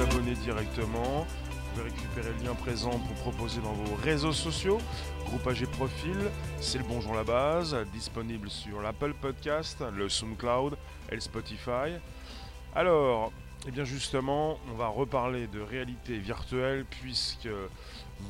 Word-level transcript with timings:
abonner 0.00 0.34
directement. 0.34 1.26
Vous 1.50 1.70
pouvez 1.70 1.90
récupérer 1.90 2.30
le 2.38 2.44
lien 2.44 2.54
présent 2.54 2.90
pour 2.90 3.14
proposer 3.16 3.60
dans 3.60 3.72
vos 3.72 3.94
réseaux 3.96 4.32
sociaux. 4.32 4.78
Groupage 5.26 5.62
et 5.62 5.66
profil, 5.66 6.16
c'est 6.60 6.78
le 6.78 6.84
Bonjour 6.84 7.14
la 7.14 7.24
base, 7.24 7.76
disponible 7.92 8.50
sur 8.50 8.80
l'Apple 8.82 9.14
Podcast, 9.14 9.82
le 9.94 10.08
SoundCloud 10.08 10.76
et 11.10 11.14
le 11.14 11.20
Spotify. 11.20 11.98
Alors, 12.74 13.32
eh 13.66 13.70
bien 13.70 13.84
justement, 13.84 14.58
on 14.70 14.74
va 14.74 14.88
reparler 14.88 15.46
de 15.46 15.60
réalité 15.60 16.18
virtuelle 16.18 16.84
puisque 16.90 17.48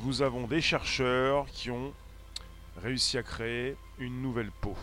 nous 0.03 0.21
avons 0.21 0.47
des 0.47 0.61
chercheurs 0.61 1.45
qui 1.47 1.71
ont 1.71 1.93
réussi 2.81 3.17
à 3.17 3.23
créer 3.23 3.75
une 3.99 4.21
nouvelle 4.21 4.51
peau. 4.61 4.75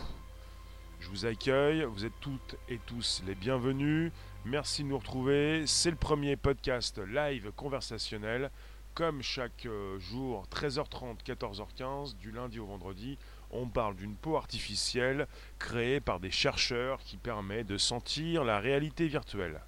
Je 0.99 1.09
vous 1.09 1.25
accueille, 1.25 1.83
vous 1.83 2.05
êtes 2.05 2.19
toutes 2.21 2.55
et 2.69 2.79
tous 2.85 3.23
les 3.25 3.35
bienvenus. 3.35 4.11
Merci 4.45 4.83
de 4.83 4.89
nous 4.89 4.97
retrouver. 4.97 5.65
C'est 5.67 5.89
le 5.89 5.95
premier 5.95 6.35
podcast 6.35 6.99
live 6.99 7.53
conversationnel, 7.55 8.51
comme 8.93 9.21
chaque 9.21 9.65
euh, 9.65 9.97
jour, 9.99 10.45
13h30, 10.51 11.23
14h15, 11.25 12.17
du 12.17 12.31
lundi 12.31 12.59
au 12.59 12.65
vendredi. 12.65 13.17
On 13.51 13.67
parle 13.67 13.95
d'une 13.95 14.15
peau 14.15 14.35
artificielle 14.35 15.29
créée 15.59 16.01
par 16.01 16.19
des 16.19 16.29
chercheurs 16.29 16.99
qui 16.99 17.15
permet 17.15 17.63
de 17.63 17.77
sentir 17.77 18.43
la 18.43 18.59
réalité 18.59 19.07
virtuelle. 19.07 19.61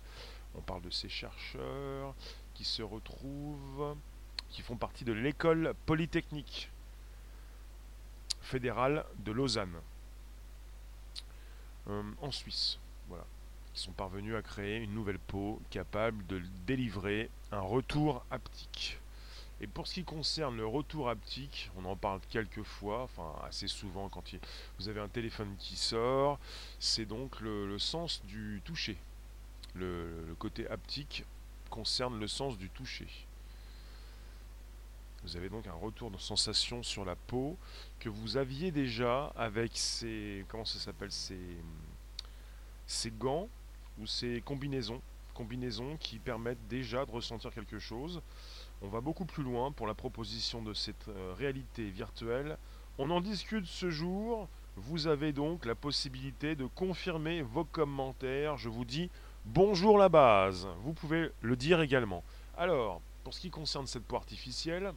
On 0.56 0.62
parle 0.62 0.82
de 0.82 0.90
ces 0.90 1.08
chercheurs 1.08 2.14
qui 2.54 2.66
se 2.66 2.84
retrouvent, 2.84 3.96
qui 4.50 4.62
font 4.62 4.76
partie 4.76 5.06
de 5.06 5.14
l'école 5.14 5.74
polytechnique 5.86 6.70
fédérale 8.42 9.06
de 9.20 9.32
Lausanne, 9.32 9.80
euh, 11.88 12.04
en 12.22 12.32
Suisse. 12.32 12.78
Voilà. 13.08 13.26
Ils 13.76 13.80
sont 13.80 13.92
parvenus 13.92 14.36
à 14.36 14.42
créer 14.42 14.78
une 14.78 14.94
nouvelle 14.94 15.20
peau 15.20 15.62
capable 15.70 16.26
de 16.28 16.42
délivrer 16.66 17.30
un 17.52 17.60
retour 17.60 18.26
haptique. 18.32 19.00
Et 19.62 19.68
pour 19.68 19.88
ce 19.88 19.96
qui 19.96 20.04
concerne 20.04 20.58
le 20.58 20.66
retour 20.66 21.10
haptique, 21.10 21.70
on 21.78 21.86
en 21.86 21.96
parle 21.96 22.20
quelques 22.30 22.64
fois, 22.64 23.04
enfin 23.04 23.34
assez 23.44 23.68
souvent 23.68 24.10
quand 24.10 24.24
vous 24.80 24.90
avez 24.90 25.00
un 25.00 25.08
téléphone 25.08 25.56
qui 25.60 25.76
sort, 25.76 26.40
c'est 26.80 27.06
donc 27.06 27.40
le, 27.42 27.78
sens 27.80 28.22
du 28.26 28.62
toucher. 28.66 28.98
le 29.76 30.36
côté 30.40 30.68
haptique 30.70 31.26
concerne 31.70 32.20
le 32.20 32.28
sens 32.28 32.58
du 32.58 32.70
toucher. 32.70 33.08
Vous 35.26 35.36
avez 35.38 35.50
donc 35.50 35.66
un 35.66 35.74
retour 35.74 36.12
de 36.12 36.18
sensation 36.18 36.84
sur 36.84 37.04
la 37.04 37.16
peau 37.16 37.58
que 38.00 38.10
vous 38.10 38.38
aviez 38.38 38.72
déjà 38.72 39.34
avec 39.36 39.72
ces 39.76 40.46
comment 40.50 40.66
ça 40.66 40.78
s'appelle? 40.78 41.12
Ces, 41.12 41.58
ces 42.86 43.10
gants 43.10 43.50
ou 44.00 44.06
ces 44.08 44.42
combinaisons 44.42 45.02
combinaisons 45.36 45.98
qui 45.98 46.18
permettent 46.18 46.68
déjà 46.68 47.06
de 47.06 47.12
ressentir 47.12 47.54
quelque 47.54 47.78
chose. 47.78 48.22
On 48.82 48.88
va 48.88 49.02
beaucoup 49.02 49.26
plus 49.26 49.44
loin 49.44 49.72
pour 49.72 49.86
la 49.86 49.94
proposition 49.94 50.64
de 50.64 50.74
cette 50.74 51.08
euh, 51.10 51.34
réalité 51.38 51.90
virtuelle. 51.90 52.58
On 52.98 53.12
en 53.12 53.22
discute 53.22 53.66
ce 53.66 53.92
jour. 53.92 54.48
Vous 54.78 55.08
avez 55.08 55.32
donc 55.32 55.66
la 55.66 55.76
possibilité 55.76 56.56
de 56.56 56.66
confirmer 56.66 57.42
vos 57.44 57.66
commentaires. 57.66 58.58
Je 58.58 58.70
vous 58.70 58.86
dis 58.86 59.10
bonjour 59.46 59.98
la 59.98 60.10
base. 60.10 60.68
Vous 60.82 60.94
pouvez 60.94 61.30
le 61.42 61.56
dire 61.56 61.82
également. 61.82 62.24
Alors, 62.58 63.02
pour 63.24 63.34
ce 63.34 63.42
qui 63.42 63.50
concerne 63.50 63.88
cette 63.88 64.04
peau 64.04 64.16
artificielle, 64.16 64.92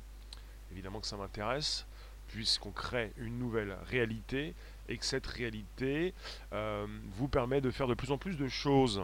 évidemment 0.73 1.01
que 1.01 1.07
ça 1.07 1.17
m'intéresse, 1.17 1.87
puisqu'on 2.29 2.71
crée 2.71 3.13
une 3.17 3.39
nouvelle 3.39 3.77
réalité 3.87 4.55
et 4.89 4.97
que 4.97 5.05
cette 5.05 5.27
réalité 5.27 6.15
euh, 6.53 6.87
vous 7.13 7.29
permet 7.29 7.61
de 7.61 7.71
faire 7.71 7.87
de 7.87 7.95
plus 7.95 8.11
en 8.11 8.19
plus 8.19 8.37
de 8.37 8.49
choses. 8.49 9.03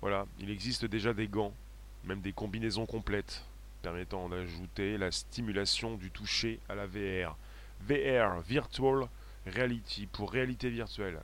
Voilà, 0.00 0.26
il 0.38 0.50
existe 0.50 0.84
déjà 0.84 1.14
des 1.14 1.28
gants, 1.28 1.52
même 2.04 2.20
des 2.20 2.32
combinaisons 2.32 2.86
complètes, 2.86 3.44
permettant 3.82 4.28
d'ajouter 4.28 4.98
la 4.98 5.10
stimulation 5.10 5.94
du 5.96 6.10
toucher 6.10 6.60
à 6.68 6.74
la 6.74 6.86
VR. 6.86 7.36
VR, 7.88 8.40
Virtual 8.40 9.08
Reality, 9.46 10.06
pour 10.06 10.30
réalité 10.30 10.70
virtuelle. 10.70 11.20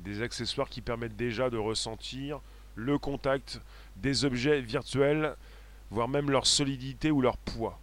Des 0.00 0.22
accessoires 0.22 0.68
qui 0.68 0.80
permettent 0.80 1.16
déjà 1.16 1.50
de 1.50 1.58
ressentir 1.58 2.40
le 2.74 2.98
contact 2.98 3.60
des 3.96 4.24
objets 4.24 4.60
virtuels, 4.60 5.36
voire 5.90 6.08
même 6.08 6.30
leur 6.30 6.46
solidité 6.46 7.10
ou 7.10 7.20
leur 7.20 7.36
poids. 7.36 7.78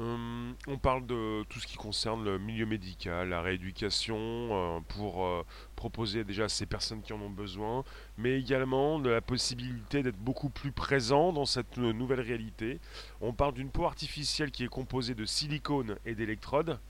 Euh, 0.00 0.52
on 0.66 0.76
parle 0.76 1.06
de 1.06 1.44
tout 1.48 1.60
ce 1.60 1.68
qui 1.68 1.76
concerne 1.76 2.24
le 2.24 2.38
milieu 2.38 2.66
médical, 2.66 3.28
la 3.28 3.40
rééducation, 3.40 4.16
euh, 4.18 4.80
pour 4.88 5.24
euh, 5.24 5.44
proposer 5.76 6.24
déjà 6.24 6.44
à 6.44 6.48
ces 6.48 6.66
personnes 6.66 7.00
qui 7.00 7.12
en 7.12 7.20
ont 7.20 7.30
besoin, 7.30 7.84
mais 8.18 8.38
également 8.40 8.98
de 8.98 9.10
la 9.10 9.20
possibilité 9.20 10.02
d'être 10.02 10.18
beaucoup 10.18 10.48
plus 10.48 10.72
présent 10.72 11.32
dans 11.32 11.46
cette 11.46 11.78
nouvelle 11.78 12.20
réalité. 12.20 12.80
On 13.20 13.32
parle 13.32 13.54
d'une 13.54 13.70
peau 13.70 13.84
artificielle 13.84 14.50
qui 14.50 14.64
est 14.64 14.68
composée 14.68 15.14
de 15.14 15.24
silicone 15.24 15.96
et 16.04 16.16
d'électrodes, 16.16 16.80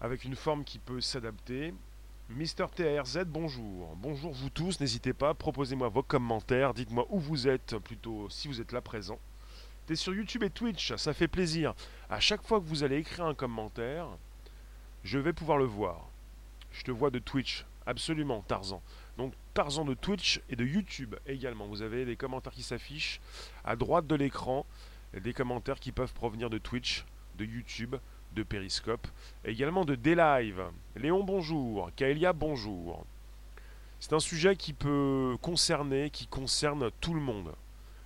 avec 0.00 0.24
une 0.24 0.36
forme 0.36 0.64
qui 0.64 0.78
peut 0.78 1.02
s'adapter. 1.02 1.74
Mister 2.30 2.64
TRZ, 2.74 3.24
bonjour. 3.26 3.94
Bonjour 3.96 4.32
vous 4.32 4.48
tous, 4.48 4.80
n'hésitez 4.80 5.12
pas, 5.12 5.34
proposez-moi 5.34 5.90
vos 5.90 6.02
commentaires, 6.02 6.72
dites-moi 6.72 7.06
où 7.10 7.18
vous 7.18 7.48
êtes, 7.48 7.76
plutôt 7.76 8.30
si 8.30 8.48
vous 8.48 8.62
êtes 8.62 8.72
là 8.72 8.80
présent. 8.80 9.18
Sur 9.94 10.14
YouTube 10.14 10.42
et 10.42 10.50
Twitch, 10.50 10.94
ça 10.96 11.12
fait 11.12 11.28
plaisir. 11.28 11.74
À 12.08 12.18
chaque 12.18 12.42
fois 12.42 12.60
que 12.60 12.64
vous 12.64 12.82
allez 12.82 12.96
écrire 12.96 13.26
un 13.26 13.34
commentaire, 13.34 14.06
je 15.04 15.18
vais 15.18 15.32
pouvoir 15.32 15.58
le 15.58 15.64
voir. 15.64 16.08
Je 16.70 16.82
te 16.82 16.90
vois 16.90 17.10
de 17.10 17.18
Twitch, 17.18 17.66
absolument, 17.84 18.42
Tarzan. 18.48 18.80
Donc 19.18 19.34
Tarzan 19.52 19.84
de 19.84 19.94
Twitch 19.94 20.40
et 20.48 20.56
de 20.56 20.64
YouTube 20.64 21.14
également. 21.26 21.66
Vous 21.66 21.82
avez 21.82 22.04
des 22.06 22.16
commentaires 22.16 22.52
qui 22.52 22.62
s'affichent 22.62 23.20
à 23.64 23.76
droite 23.76 24.06
de 24.06 24.14
l'écran, 24.14 24.64
des 25.12 25.34
commentaires 25.34 25.80
qui 25.80 25.92
peuvent 25.92 26.14
provenir 26.14 26.48
de 26.48 26.58
Twitch, 26.58 27.04
de 27.36 27.44
YouTube, 27.44 27.96
de 28.34 28.42
Periscope, 28.42 29.06
également 29.44 29.84
de 29.84 29.94
D-Live. 29.94 30.62
Léon, 30.96 31.22
bonjour. 31.22 31.90
Kaelia, 31.96 32.32
bonjour. 32.32 33.04
C'est 34.00 34.14
un 34.14 34.20
sujet 34.20 34.56
qui 34.56 34.72
peut 34.72 35.36
concerner, 35.42 36.08
qui 36.08 36.26
concerne 36.26 36.90
tout 37.00 37.14
le 37.14 37.20
monde 37.20 37.52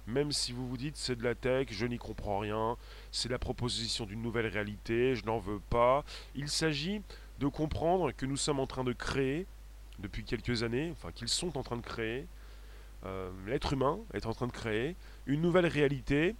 même 0.06 0.32
si 0.32 0.52
vous 0.52 0.66
vous 0.68 0.76
dites 0.76 0.96
c'est 0.96 1.16
de 1.16 1.24
la 1.24 1.34
tech, 1.34 1.68
je 1.70 1.86
n'y 1.86 1.98
comprends 1.98 2.38
rien, 2.38 2.76
c'est 3.10 3.28
la 3.28 3.38
proposition 3.38 4.06
d'une 4.06 4.22
nouvelle 4.22 4.46
réalité, 4.46 5.14
je 5.14 5.24
n'en 5.24 5.38
veux 5.38 5.60
pas. 5.70 6.04
Il 6.34 6.48
s'agit 6.48 7.02
de 7.38 7.46
comprendre 7.48 8.12
que 8.12 8.26
nous 8.26 8.36
sommes 8.36 8.60
en 8.60 8.66
train 8.66 8.84
de 8.84 8.92
créer, 8.92 9.46
depuis 9.98 10.24
quelques 10.24 10.62
années, 10.62 10.90
enfin 10.92 11.10
qu'ils 11.12 11.28
sont 11.28 11.56
en 11.56 11.62
train 11.62 11.76
de 11.76 11.82
créer, 11.82 12.26
euh, 13.04 13.30
l'être 13.46 13.72
humain 13.72 13.98
est 14.14 14.26
en 14.26 14.32
train 14.32 14.46
de 14.46 14.52
créer 14.52 14.96
une 15.26 15.40
nouvelle 15.40 15.66
réalité 15.66 16.34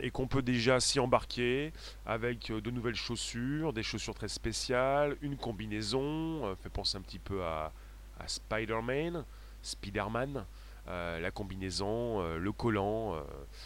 et 0.00 0.10
qu'on 0.10 0.26
peut 0.26 0.42
déjà 0.42 0.80
s'y 0.80 0.98
embarquer 0.98 1.72
avec 2.04 2.50
euh, 2.50 2.60
de 2.60 2.70
nouvelles 2.70 2.96
chaussures, 2.96 3.72
des 3.72 3.82
chaussures 3.82 4.14
très 4.14 4.28
spéciales, 4.28 5.16
une 5.22 5.36
combinaison, 5.36 6.46
euh, 6.46 6.54
fait 6.56 6.68
penser 6.68 6.96
un 6.98 7.00
petit 7.00 7.18
peu 7.18 7.44
à, 7.44 7.72
à 8.18 8.28
Spider-Man, 8.28 9.24
Spider-Man. 9.62 10.44
Euh, 10.86 11.18
la 11.18 11.30
combinaison, 11.30 12.20
euh, 12.20 12.36
le 12.36 12.52
collant, 12.52 13.14
euh, 13.14 13.22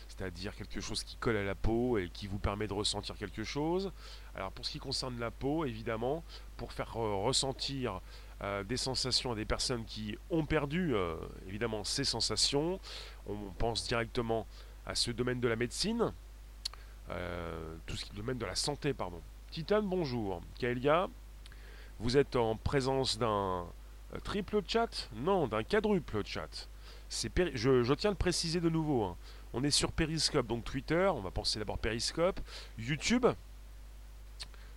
c'est-à-dire 0.07 0.55
quelque 0.55 0.81
chose 0.81 1.03
qui 1.03 1.17
colle 1.17 1.37
à 1.37 1.43
la 1.43 1.57
peau 1.57 1.99
et 1.99 2.09
qui 2.11 2.29
vous 2.29 2.39
permet 2.39 2.69
de 2.69 2.73
ressentir 2.73 3.17
quelque 3.17 3.43
chose. 3.43 3.91
Alors 4.37 4.53
pour 4.53 4.65
ce 4.65 4.71
qui 4.71 4.79
concerne 4.79 5.19
la 5.19 5.33
peau, 5.33 5.65
évidemment, 5.65 6.23
pour 6.57 6.73
faire 6.73 6.93
ressentir 6.93 8.01
des 8.67 8.77
sensations 8.77 9.33
à 9.33 9.35
des 9.35 9.45
personnes 9.45 9.85
qui 9.85 10.17
ont 10.31 10.47
perdu 10.47 10.95
évidemment 11.49 11.83
ces 11.83 12.05
sensations, 12.05 12.79
on 13.27 13.51
pense 13.59 13.89
directement 13.89 14.47
à 14.87 14.95
ce 14.95 15.11
domaine 15.11 15.41
de 15.41 15.49
la 15.49 15.57
médecine, 15.57 16.13
tout 17.87 17.97
ce 17.97 18.05
qui 18.05 18.11
est 18.11 18.15
le 18.15 18.19
domaine 18.19 18.39
de 18.39 18.47
la 18.47 18.55
santé, 18.55 18.95
pardon. 18.95 19.21
Titane, 19.51 19.89
bonjour. 19.89 20.41
Kaelia, 20.57 21.09
vous 21.99 22.17
êtes 22.17 22.37
en 22.37 22.55
présence 22.55 23.19
d'un 23.19 23.67
triple 24.23 24.63
chat? 24.69 25.11
Non, 25.17 25.49
d'un 25.49 25.65
quadruple 25.65 26.25
chat 26.25 26.69
je, 27.11 27.95
tiens 27.95 28.11
à 28.11 28.13
le 28.13 28.19
préciser 28.19 28.61
de 28.61 28.69
nouveau. 28.69 29.05
Hein. 29.05 29.17
On 29.53 29.65
est 29.65 29.71
sur 29.71 29.93
Periscope, 29.93 30.47
donc 30.47 30.65
Twitter, 30.65 31.11
on 31.15 31.21
va 31.21 31.31
penser 31.31 31.59
d'abord 31.59 31.79
Periscope, 31.79 32.41
YouTube, 32.79 33.27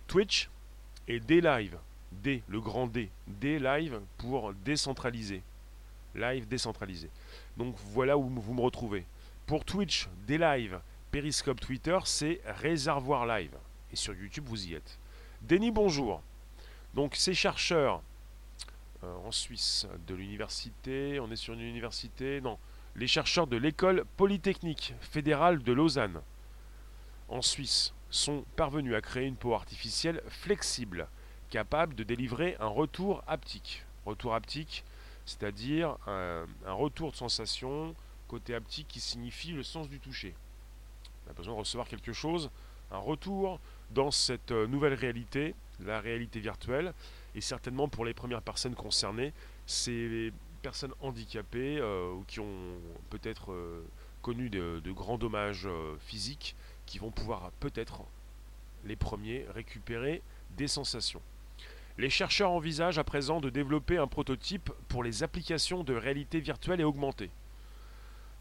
Twitch 0.06 0.48
et 1.08 1.20
D-Live. 1.20 1.76
D, 2.10 2.42
le 2.48 2.60
grand 2.60 2.86
D. 2.86 3.10
D-Live 3.26 4.00
pour 4.18 4.52
décentraliser. 4.52 5.42
Live 6.14 6.46
décentralisé. 6.46 7.08
Donc 7.56 7.74
voilà 7.92 8.18
où 8.18 8.28
vous 8.28 8.54
me 8.54 8.60
retrouvez. 8.60 9.06
Pour 9.46 9.64
Twitch, 9.64 10.08
D-Live, 10.26 10.78
Periscope, 11.10 11.60
Twitter, 11.60 11.98
c'est 12.04 12.40
Réservoir 12.44 13.26
Live. 13.26 13.56
Et 13.92 13.96
sur 13.96 14.14
YouTube, 14.14 14.44
vous 14.46 14.66
y 14.66 14.74
êtes. 14.74 14.98
Denis, 15.42 15.70
bonjour. 15.70 16.22
Donc 16.94 17.16
ces 17.16 17.34
chercheurs 17.34 18.02
en 19.02 19.30
Suisse 19.30 19.86
de 20.06 20.14
l'université. 20.14 21.20
On 21.20 21.30
est 21.30 21.36
sur 21.36 21.54
une 21.54 21.60
université. 21.60 22.40
Non, 22.40 22.58
les 22.96 23.06
chercheurs 23.06 23.46
de 23.46 23.56
l'école 23.56 24.04
polytechnique 24.16 24.94
fédérale 25.00 25.62
de 25.62 25.72
Lausanne, 25.72 26.20
en 27.28 27.42
Suisse, 27.42 27.94
sont 28.10 28.44
parvenus 28.56 28.94
à 28.94 29.00
créer 29.00 29.26
une 29.26 29.36
peau 29.36 29.54
artificielle 29.54 30.22
flexible, 30.28 31.08
capable 31.48 31.94
de 31.94 32.04
délivrer 32.04 32.56
un 32.60 32.66
retour 32.66 33.24
haptique. 33.26 33.84
Retour 34.04 34.34
haptique, 34.34 34.84
c'est-à-dire 35.24 35.96
un, 36.06 36.44
retour 36.66 37.12
de 37.12 37.16
sensation 37.16 37.94
côté 38.28 38.54
haptique 38.54 38.88
qui 38.88 39.00
signifie 39.00 39.52
le 39.52 39.62
sens 39.62 39.88
du 39.88 39.98
toucher. 39.98 40.34
On 41.26 41.30
a 41.30 41.34
besoin 41.34 41.54
de 41.54 41.60
recevoir 41.60 41.88
quelque 41.88 42.12
chose, 42.12 42.50
un 42.90 42.98
retour 42.98 43.58
dans 43.90 44.10
cette 44.10 44.52
euh, 44.52 44.66
nouvelle 44.66 44.94
réalité, 44.94 45.54
la 45.80 46.00
réalité 46.00 46.40
virtuelle, 46.40 46.92
et 47.34 47.40
certainement 47.40 47.88
pour 47.88 48.04
les 48.04 48.14
premières 48.14 48.42
personnes 48.42 48.74
concernées, 48.74 49.32
c'est 49.66 49.90
les 49.90 50.32
personnes 50.62 50.94
handicapées 51.00 51.78
euh, 51.78 52.12
ou 52.12 52.24
qui 52.26 52.40
ont 52.40 52.78
peut-être 53.10 53.52
euh, 53.52 53.84
connu 54.22 54.50
de, 54.50 54.80
de, 54.84 54.92
grands 54.92 55.18
dommages 55.18 55.68
physiques 56.00 56.54
qui 56.86 56.98
vont 56.98 57.10
pouvoir 57.10 57.50
peut-être 57.58 58.02
les 58.84 58.96
premiers 58.96 59.44
récupérer 59.54 60.22
des 60.56 60.68
sensations. 60.68 61.22
Les 61.98 62.10
chercheurs 62.10 62.50
envisagent 62.50 62.98
à 62.98 63.04
présent 63.04 63.40
de 63.40 63.50
développer 63.50 63.98
un 63.98 64.06
prototype 64.06 64.70
pour 64.88 65.02
les 65.02 65.22
applications 65.22 65.84
de 65.84 65.94
réalité 65.94 66.40
virtuelle 66.40 66.80
et 66.80 66.84
augmentée. 66.84 67.30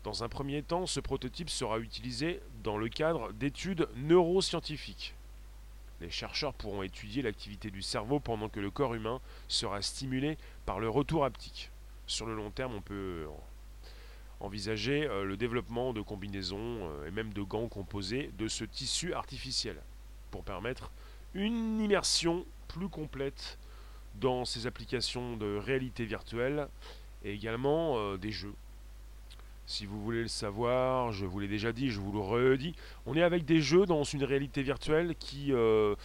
Dans 0.04 0.24
un 0.24 0.30
premier 0.30 0.64
temps, 0.64 0.88
ce 0.88 1.00
prototype 1.00 1.50
sera 1.50 1.80
utilisé 1.80 2.42
dans 2.64 2.78
le 2.78 2.90
cadre 2.90 3.34
d'études 3.34 3.88
neuroscientifiques. 3.98 5.14
Les 6.02 6.10
chercheurs 6.10 6.56
pourront 6.56 6.82
étudier 6.82 7.22
l'activité 7.22 7.70
du 7.70 7.84
cerveau 7.84 8.20
pendant 8.20 8.50
que 8.50 8.60
le 8.60 8.72
corps 8.72 8.96
humain 8.96 9.22
sera 9.48 9.84
stimulé 9.84 10.36
par 10.66 10.80
le 10.80 10.90
retour 10.90 11.26
haptique. 11.26 11.70
Sur 12.08 12.26
le 12.26 12.36
long 12.36 12.50
terme, 12.50 12.74
on 12.74 12.82
peut 12.82 13.28
envisager 14.40 15.06
euh, 15.06 15.24
le 15.24 15.38
développement 15.38 15.94
de 15.94 16.02
combinaisons 16.02 16.58
euh, 16.58 17.08
et 17.08 17.12
même 17.12 17.32
de 17.34 17.44
gants 17.44 17.68
composés 17.68 18.32
de 18.40 18.48
ce 18.48 18.64
tissu 18.64 19.14
artificiel 19.14 19.78
pour 20.32 20.44
permettre 20.44 20.92
une 21.36 21.80
immersion 21.80 22.46
plus 22.68 22.90
complète 22.90 23.60
dans 24.16 24.44
ces 24.44 24.66
applications 24.66 25.38
de 25.38 25.58
réalité 25.58 26.06
virtuelle 26.06 26.68
et 27.24 27.34
également 27.34 28.00
euh, 28.00 28.18
des 28.18 28.32
jeux. 28.32 28.56
Si 29.72 29.86
vous 29.86 30.02
voulez 30.02 30.24
le 30.24 30.28
savoir, 30.28 31.14
je 31.14 31.26
vous 31.26 31.40
l'ai 31.40 31.48
déjà 31.48 31.72
dit, 31.72 31.92
je 31.92 32.02
vous 32.02 32.12
le 32.12 32.20
redis, 32.20 32.76
on 33.06 33.16
est 33.16 33.24
avec 33.24 33.46
des 33.46 33.62
jeux 33.62 33.86
dans 33.86 34.04
une 34.04 34.26
réalité 34.26 34.64
virtuelle 34.64 35.16
qui 35.18 35.54
euh, 35.54 35.96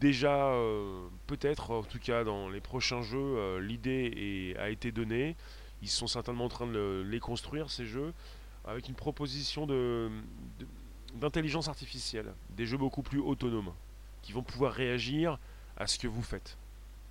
déjà 0.00 0.48
euh, 0.48 1.06
peut-être, 1.28 1.70
en 1.70 1.84
tout 1.84 2.00
cas 2.00 2.24
dans 2.24 2.48
les 2.48 2.60
prochains 2.60 3.02
jeux, 3.02 3.58
l'idée 3.58 4.56
a 4.58 4.68
été 4.68 4.90
donnée. 4.90 5.36
Ils 5.80 5.88
sont 5.88 6.08
certainement 6.08 6.46
en 6.46 6.48
train 6.48 6.66
de 6.66 7.06
les 7.08 7.20
construire 7.20 7.70
ces 7.70 7.86
jeux 7.86 8.12
avec 8.64 8.88
une 8.88 8.96
proposition 8.96 9.68
d'intelligence 11.14 11.68
artificielle, 11.68 12.34
des 12.50 12.66
jeux 12.66 12.78
beaucoup 12.78 13.02
plus 13.02 13.20
autonomes 13.20 13.72
qui 14.22 14.32
vont 14.32 14.42
pouvoir 14.42 14.72
réagir 14.72 15.38
à 15.76 15.86
ce 15.86 16.00
que 16.00 16.08
vous 16.08 16.22
faites. 16.22 16.58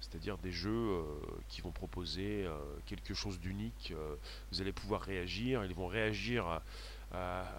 C'est-à-dire 0.09 0.37
des 0.37 0.51
jeux 0.51 0.69
euh, 0.69 1.03
qui 1.49 1.61
vont 1.61 1.71
proposer 1.71 2.45
euh, 2.45 2.57
quelque 2.85 3.13
chose 3.13 3.39
d'unique. 3.39 3.93
Euh, 3.95 4.15
vous 4.51 4.61
allez 4.61 4.71
pouvoir 4.71 5.01
réagir, 5.01 5.65
ils 5.65 5.73
vont 5.73 5.87
réagir 5.87 6.45
à, 6.47 6.61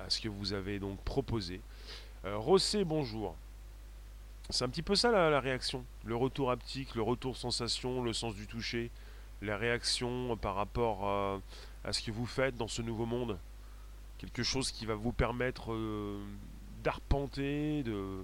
ce 0.08 0.20
que 0.20 0.28
vous 0.28 0.52
avez 0.52 0.78
donc 0.78 1.02
proposé. 1.02 1.62
Rossé, 2.24 2.84
bonjour. 2.84 3.34
C'est 4.50 4.64
un 4.64 4.68
petit 4.68 4.82
peu 4.82 4.94
ça 4.94 5.10
la, 5.10 5.40
réaction. 5.40 5.82
Le 6.04 6.14
retour 6.14 6.50
haptique, 6.50 6.94
le 6.94 7.00
retour 7.00 7.38
sensation, 7.38 8.02
le 8.02 8.12
sens 8.12 8.34
du 8.34 8.46
toucher, 8.46 8.90
la 9.40 9.56
réaction 9.56 10.36
par 10.36 10.56
rapport 10.56 11.40
à 11.84 11.92
ce 11.92 12.02
que 12.02 12.10
vous 12.10 12.26
faites 12.26 12.56
dans 12.56 12.68
ce 12.68 12.82
nouveau 12.82 13.06
monde. 13.06 13.38
Quelque 14.18 14.42
chose 14.42 14.70
qui 14.70 14.84
va 14.84 14.94
vous 14.94 15.12
permettre 15.12 15.74
d'arpenter, 16.82 17.82
de, 17.82 18.22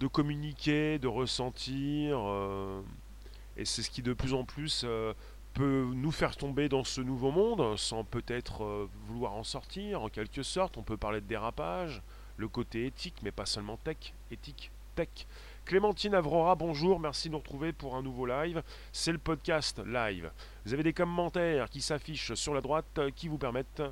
de 0.00 0.06
communiquer, 0.06 0.98
de 0.98 1.06
ressentir. 1.06 2.18
Euh, 2.18 2.80
et 3.56 3.64
c'est 3.64 3.82
ce 3.82 3.90
qui 3.90 4.02
de 4.02 4.14
plus 4.14 4.32
en 4.32 4.44
plus 4.44 4.82
euh, 4.84 5.12
peut 5.52 5.86
nous 5.94 6.10
faire 6.10 6.36
tomber 6.36 6.68
dans 6.68 6.84
ce 6.84 7.02
nouveau 7.02 7.30
monde 7.30 7.76
sans 7.76 8.02
peut-être 8.02 8.64
euh, 8.64 8.88
vouloir 9.06 9.34
en 9.34 9.44
sortir 9.44 10.02
en 10.02 10.08
quelque 10.08 10.42
sorte. 10.42 10.78
On 10.78 10.82
peut 10.82 10.96
parler 10.96 11.20
de 11.20 11.26
dérapage, 11.26 12.02
le 12.38 12.48
côté 12.48 12.86
éthique, 12.86 13.16
mais 13.22 13.30
pas 13.30 13.44
seulement 13.44 13.76
tech, 13.76 14.14
éthique, 14.30 14.72
tech. 14.94 15.10
Clémentine 15.66 16.14
Avrora, 16.14 16.54
bonjour, 16.54 16.98
merci 16.98 17.28
de 17.28 17.34
nous 17.34 17.38
retrouver 17.38 17.74
pour 17.74 17.94
un 17.94 18.02
nouveau 18.02 18.24
live. 18.24 18.62
C'est 18.92 19.12
le 19.12 19.18
podcast 19.18 19.82
live. 19.86 20.32
Vous 20.64 20.72
avez 20.72 20.82
des 20.82 20.94
commentaires 20.94 21.68
qui 21.68 21.82
s'affichent 21.82 22.32
sur 22.32 22.54
la 22.54 22.62
droite 22.62 23.00
qui 23.14 23.28
vous 23.28 23.38
permettent 23.38 23.82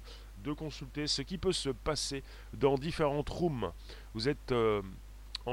de 0.43 0.53
consulter 0.53 1.07
ce 1.07 1.21
qui 1.21 1.37
peut 1.37 1.53
se 1.53 1.69
passer 1.69 2.25
dans 2.55 2.77
différentes 2.77 3.29
rooms. 3.29 3.71
Vous 4.15 4.29
êtes 4.29 4.53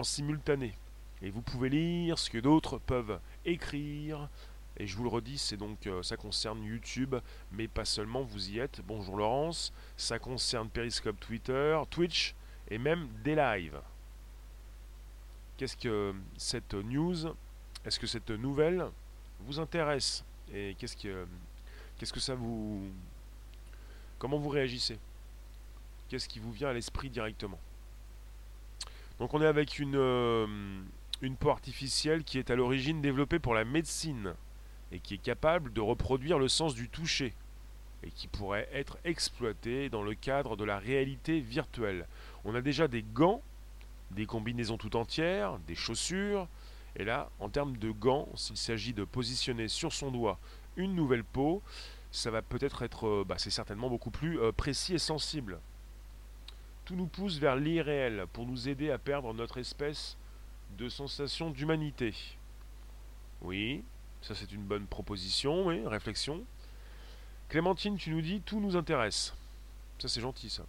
simultané. 0.03 0.73
Et 1.21 1.29
vous 1.29 1.41
pouvez 1.41 1.69
lire 1.69 2.19
ce 2.19 2.29
que 2.29 2.37
d'autres 2.37 2.77
peuvent 2.77 3.19
écrire. 3.45 4.29
Et 4.77 4.87
je 4.87 4.97
vous 4.97 5.03
le 5.03 5.09
redis, 5.09 5.37
c'est 5.37 5.55
donc 5.55 5.87
euh, 5.87 6.03
ça 6.03 6.17
concerne 6.17 6.61
YouTube, 6.63 7.15
mais 7.51 7.67
pas 7.67 7.85
seulement, 7.85 8.23
vous 8.23 8.49
y 8.49 8.59
êtes. 8.59 8.81
Bonjour 8.85 9.15
Laurence. 9.15 9.71
Ça 9.95 10.19
concerne 10.19 10.69
Periscope 10.69 11.19
Twitter, 11.19 11.79
Twitch 11.89 12.35
et 12.69 12.77
même 12.77 13.07
des 13.23 13.35
lives. 13.35 13.79
Qu'est-ce 15.57 15.77
que 15.77 16.13
cette 16.35 16.73
news, 16.73 17.33
est-ce 17.85 17.97
que 17.97 18.07
cette 18.07 18.31
nouvelle 18.31 18.85
vous 19.41 19.59
intéresse? 19.59 20.25
Et 20.53 20.75
qu'est-ce 20.77 20.97
que 20.97 21.25
qu'est-ce 21.97 22.11
que 22.11 22.19
ça 22.19 22.35
vous 22.35 22.81
comment 24.19 24.37
vous 24.37 24.49
réagissez? 24.49 24.99
Qu'est-ce 26.09 26.27
qui 26.27 26.39
vous 26.39 26.51
vient 26.51 26.69
à 26.69 26.73
l'esprit 26.73 27.09
directement? 27.09 27.59
Donc 29.19 29.33
on 29.33 29.41
est 29.41 29.47
avec 29.47 29.79
une, 29.79 29.95
euh, 29.95 30.47
une 31.21 31.35
peau 31.35 31.49
artificielle 31.49 32.23
qui 32.23 32.37
est 32.37 32.49
à 32.49 32.55
l'origine 32.55 33.01
développée 33.01 33.39
pour 33.39 33.53
la 33.53 33.65
médecine 33.65 34.33
et 34.91 34.99
qui 34.99 35.15
est 35.15 35.21
capable 35.21 35.73
de 35.73 35.81
reproduire 35.81 36.39
le 36.39 36.47
sens 36.47 36.75
du 36.75 36.89
toucher 36.89 37.33
et 38.03 38.11
qui 38.11 38.27
pourrait 38.27 38.69
être 38.71 38.97
exploitée 39.03 39.89
dans 39.89 40.03
le 40.03 40.13
cadre 40.13 40.55
de 40.55 40.63
la 40.63 40.77
réalité 40.77 41.39
virtuelle. 41.39 42.07
On 42.43 42.53
a 42.53 42.61
déjà 42.61 42.87
des 42.87 43.03
gants, 43.03 43.41
des 44.11 44.25
combinaisons 44.25 44.77
tout 44.77 44.95
entières, 44.95 45.57
des 45.67 45.75
chaussures, 45.75 46.47
et 46.95 47.03
là, 47.03 47.29
en 47.39 47.49
termes 47.49 47.77
de 47.77 47.91
gants, 47.91 48.29
s'il 48.35 48.57
s'agit 48.57 48.93
de 48.93 49.03
positionner 49.03 49.67
sur 49.67 49.91
son 49.91 50.11
doigt 50.11 50.39
une 50.77 50.93
nouvelle 50.95 51.23
peau, 51.23 51.61
ça 52.11 52.31
va 52.31 52.41
peut-être 52.41 52.83
être, 52.83 53.07
euh, 53.07 53.25
bah, 53.27 53.35
c'est 53.37 53.49
certainement 53.49 53.89
beaucoup 53.89 54.11
plus 54.11 54.39
euh, 54.39 54.51
précis 54.51 54.93
et 54.93 54.99
sensible. 54.99 55.59
Tout 56.85 56.95
nous 56.95 57.07
pousse 57.07 57.39
vers 57.39 57.55
l'irréel 57.55 58.25
pour 58.31 58.45
nous 58.45 58.69
aider 58.69 58.91
à 58.91 58.99
perdre 58.99 59.33
notre 59.33 59.57
espèce 59.57 60.17
de 60.77 60.87
sensation 60.87 61.49
d'humanité. 61.49 62.13
Oui, 63.41 63.83
ça 64.21 64.35
c'est 64.35 64.51
une 64.51 64.61
bonne 64.61 64.85
proposition, 64.85 65.65
oui, 65.65 65.81
réflexion. 65.87 66.43
Clémentine, 67.49 67.97
tu 67.97 68.11
nous 68.11 68.21
dis 68.21 68.41
tout 68.41 68.59
nous 68.59 68.75
intéresse. 68.75 69.33
Ça 69.97 70.07
c'est 70.07 70.21
gentil 70.21 70.51
ça. 70.51 70.63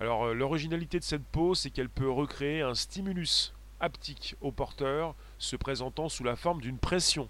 Alors 0.00 0.24
euh, 0.24 0.34
l'originalité 0.34 0.98
de 0.98 1.04
cette 1.04 1.24
peau, 1.24 1.54
c'est 1.54 1.70
qu'elle 1.70 1.88
peut 1.88 2.10
recréer 2.10 2.62
un 2.62 2.74
stimulus 2.74 3.54
haptique 3.78 4.34
au 4.40 4.50
porteur 4.50 5.14
se 5.38 5.54
présentant 5.54 6.08
sous 6.08 6.24
la 6.24 6.34
forme 6.34 6.60
d'une 6.60 6.78
pression 6.78 7.28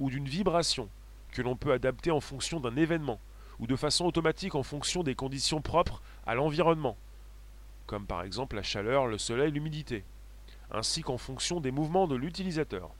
ou 0.00 0.10
d'une 0.10 0.26
vibration 0.26 0.88
que 1.30 1.42
l'on 1.42 1.54
peut 1.54 1.72
adapter 1.72 2.10
en 2.10 2.20
fonction 2.20 2.58
d'un 2.58 2.74
événement 2.74 3.20
ou 3.60 3.68
de 3.68 3.76
façon 3.76 4.06
automatique 4.06 4.56
en 4.56 4.64
fonction 4.64 5.04
des 5.04 5.14
conditions 5.14 5.60
propres 5.60 6.02
à 6.26 6.34
l'environnement 6.34 6.96
comme 7.86 8.06
par 8.06 8.22
exemple 8.22 8.56
la 8.56 8.62
chaleur, 8.62 9.06
le 9.06 9.18
soleil, 9.18 9.52
l'humidité, 9.52 10.04
ainsi 10.70 11.02
qu'en 11.02 11.18
fonction 11.18 11.60
des 11.60 11.70
mouvements 11.70 12.06
de 12.06 12.16
l'utilisateur. 12.16 12.90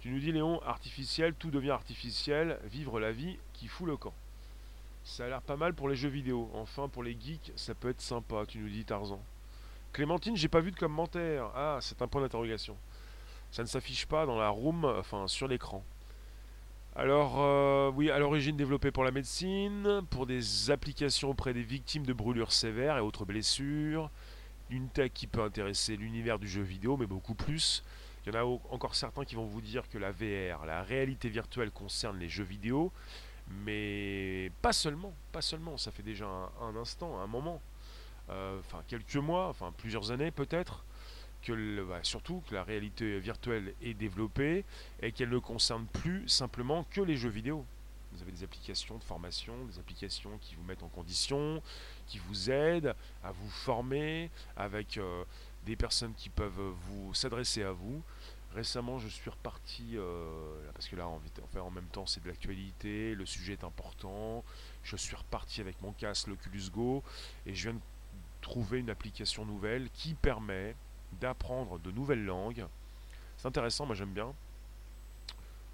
Tu 0.00 0.08
nous 0.10 0.18
dis 0.18 0.32
Léon, 0.32 0.62
artificiel, 0.62 1.34
tout 1.34 1.50
devient 1.50 1.70
artificiel, 1.70 2.58
vivre 2.64 2.98
la 3.00 3.12
vie 3.12 3.38
qui 3.52 3.68
fout 3.68 3.86
le 3.86 3.96
camp. 3.96 4.14
Ça 5.04 5.24
a 5.24 5.28
l'air 5.28 5.42
pas 5.42 5.56
mal 5.56 5.74
pour 5.74 5.88
les 5.88 5.96
jeux 5.96 6.08
vidéo. 6.08 6.50
Enfin, 6.54 6.88
pour 6.88 7.02
les 7.02 7.16
geeks, 7.18 7.52
ça 7.56 7.74
peut 7.74 7.90
être 7.90 8.00
sympa, 8.00 8.44
tu 8.46 8.58
nous 8.58 8.68
dis 8.68 8.84
Tarzan. 8.84 9.20
Clémentine, 9.92 10.36
j'ai 10.36 10.48
pas 10.48 10.60
vu 10.60 10.70
de 10.70 10.78
commentaire. 10.78 11.50
Ah, 11.54 11.78
c'est 11.80 12.00
un 12.00 12.08
point 12.08 12.22
d'interrogation. 12.22 12.76
Ça 13.50 13.62
ne 13.62 13.68
s'affiche 13.68 14.06
pas 14.06 14.24
dans 14.24 14.38
la 14.38 14.48
room, 14.48 14.84
enfin 14.84 15.26
sur 15.26 15.48
l'écran. 15.48 15.84
Alors, 16.96 17.36
euh, 17.38 17.92
oui, 17.94 18.10
à 18.10 18.18
l'origine 18.18 18.56
développé 18.56 18.90
pour 18.90 19.04
la 19.04 19.12
médecine, 19.12 20.02
pour 20.10 20.26
des 20.26 20.70
applications 20.72 21.30
auprès 21.30 21.54
des 21.54 21.62
victimes 21.62 22.04
de 22.04 22.12
brûlures 22.12 22.52
sévères 22.52 22.96
et 22.96 23.00
autres 23.00 23.24
blessures. 23.24 24.10
Une 24.70 24.88
tech 24.88 25.12
qui 25.14 25.28
peut 25.28 25.42
intéresser 25.42 25.96
l'univers 25.96 26.38
du 26.38 26.48
jeu 26.48 26.62
vidéo, 26.62 26.96
mais 26.96 27.06
beaucoup 27.06 27.34
plus. 27.34 27.84
Il 28.26 28.34
y 28.34 28.36
en 28.36 28.40
a 28.40 28.44
encore 28.70 28.96
certains 28.96 29.24
qui 29.24 29.36
vont 29.36 29.46
vous 29.46 29.60
dire 29.60 29.88
que 29.88 29.98
la 29.98 30.10
VR, 30.10 30.66
la 30.66 30.82
réalité 30.82 31.28
virtuelle, 31.28 31.70
concerne 31.70 32.18
les 32.18 32.28
jeux 32.28 32.44
vidéo, 32.44 32.92
mais 33.64 34.50
pas 34.60 34.72
seulement, 34.72 35.14
pas 35.32 35.42
seulement. 35.42 35.76
Ça 35.76 35.92
fait 35.92 36.02
déjà 36.02 36.26
un, 36.60 36.76
instant, 36.76 37.20
un 37.20 37.26
moment, 37.28 37.62
euh, 38.30 38.58
enfin 38.58 38.82
quelques 38.88 39.16
mois, 39.16 39.48
enfin 39.48 39.72
plusieurs 39.78 40.10
années 40.10 40.30
peut-être 40.32 40.84
que 41.42 41.82
bah, 41.84 42.00
surtout 42.02 42.42
que 42.48 42.54
la 42.54 42.62
réalité 42.62 43.18
virtuelle 43.18 43.74
est 43.82 43.94
développée 43.94 44.64
et 45.02 45.12
qu'elle 45.12 45.30
ne 45.30 45.38
concerne 45.38 45.86
plus 45.86 46.28
simplement 46.28 46.84
que 46.90 47.00
les 47.00 47.16
jeux 47.16 47.30
vidéo. 47.30 47.64
Vous 48.12 48.22
avez 48.22 48.32
des 48.32 48.42
applications 48.42 48.98
de 48.98 49.04
formation, 49.04 49.54
des 49.66 49.78
applications 49.78 50.36
qui 50.40 50.56
vous 50.56 50.64
mettent 50.64 50.82
en 50.82 50.88
condition, 50.88 51.62
qui 52.06 52.18
vous 52.18 52.50
aident 52.50 52.94
à 53.22 53.30
vous 53.30 53.48
former 53.50 54.30
avec 54.56 54.98
euh, 54.98 55.24
des 55.64 55.76
personnes 55.76 56.14
qui 56.14 56.28
peuvent 56.28 56.72
vous 56.88 57.14
s'adresser 57.14 57.62
à 57.62 57.72
vous. 57.72 58.02
Récemment, 58.52 58.98
je 58.98 59.06
suis 59.06 59.30
reparti, 59.30 59.92
euh, 59.94 60.72
parce 60.74 60.88
que 60.88 60.96
là, 60.96 61.06
en, 61.06 61.20
en 61.60 61.70
même 61.70 61.86
temps, 61.92 62.06
c'est 62.06 62.20
de 62.20 62.28
l'actualité, 62.28 63.14
le 63.14 63.24
sujet 63.24 63.52
est 63.52 63.62
important. 63.62 64.42
Je 64.82 64.96
suis 64.96 65.14
reparti 65.14 65.60
avec 65.60 65.80
mon 65.80 65.92
casque, 65.92 66.26
l'Oculus 66.26 66.68
Go, 66.72 67.04
et 67.46 67.54
je 67.54 67.70
viens 67.70 67.74
de 67.74 67.80
trouver 68.40 68.80
une 68.80 68.90
application 68.90 69.44
nouvelle 69.44 69.88
qui 69.90 70.14
permet 70.14 70.74
d'apprendre 71.20 71.78
de 71.78 71.90
nouvelles 71.90 72.24
langues. 72.24 72.66
C'est 73.36 73.48
intéressant, 73.48 73.86
moi 73.86 73.94
j'aime 73.94 74.12
bien. 74.12 74.32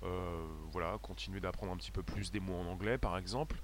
Euh, 0.04 0.46
voilà, 0.72 0.98
continuer 1.02 1.40
d'apprendre 1.40 1.72
un 1.72 1.76
petit 1.76 1.90
peu 1.90 2.02
plus 2.02 2.30
des 2.30 2.40
mots 2.40 2.56
en 2.56 2.66
anglais, 2.66 2.98
par 2.98 3.16
exemple. 3.18 3.56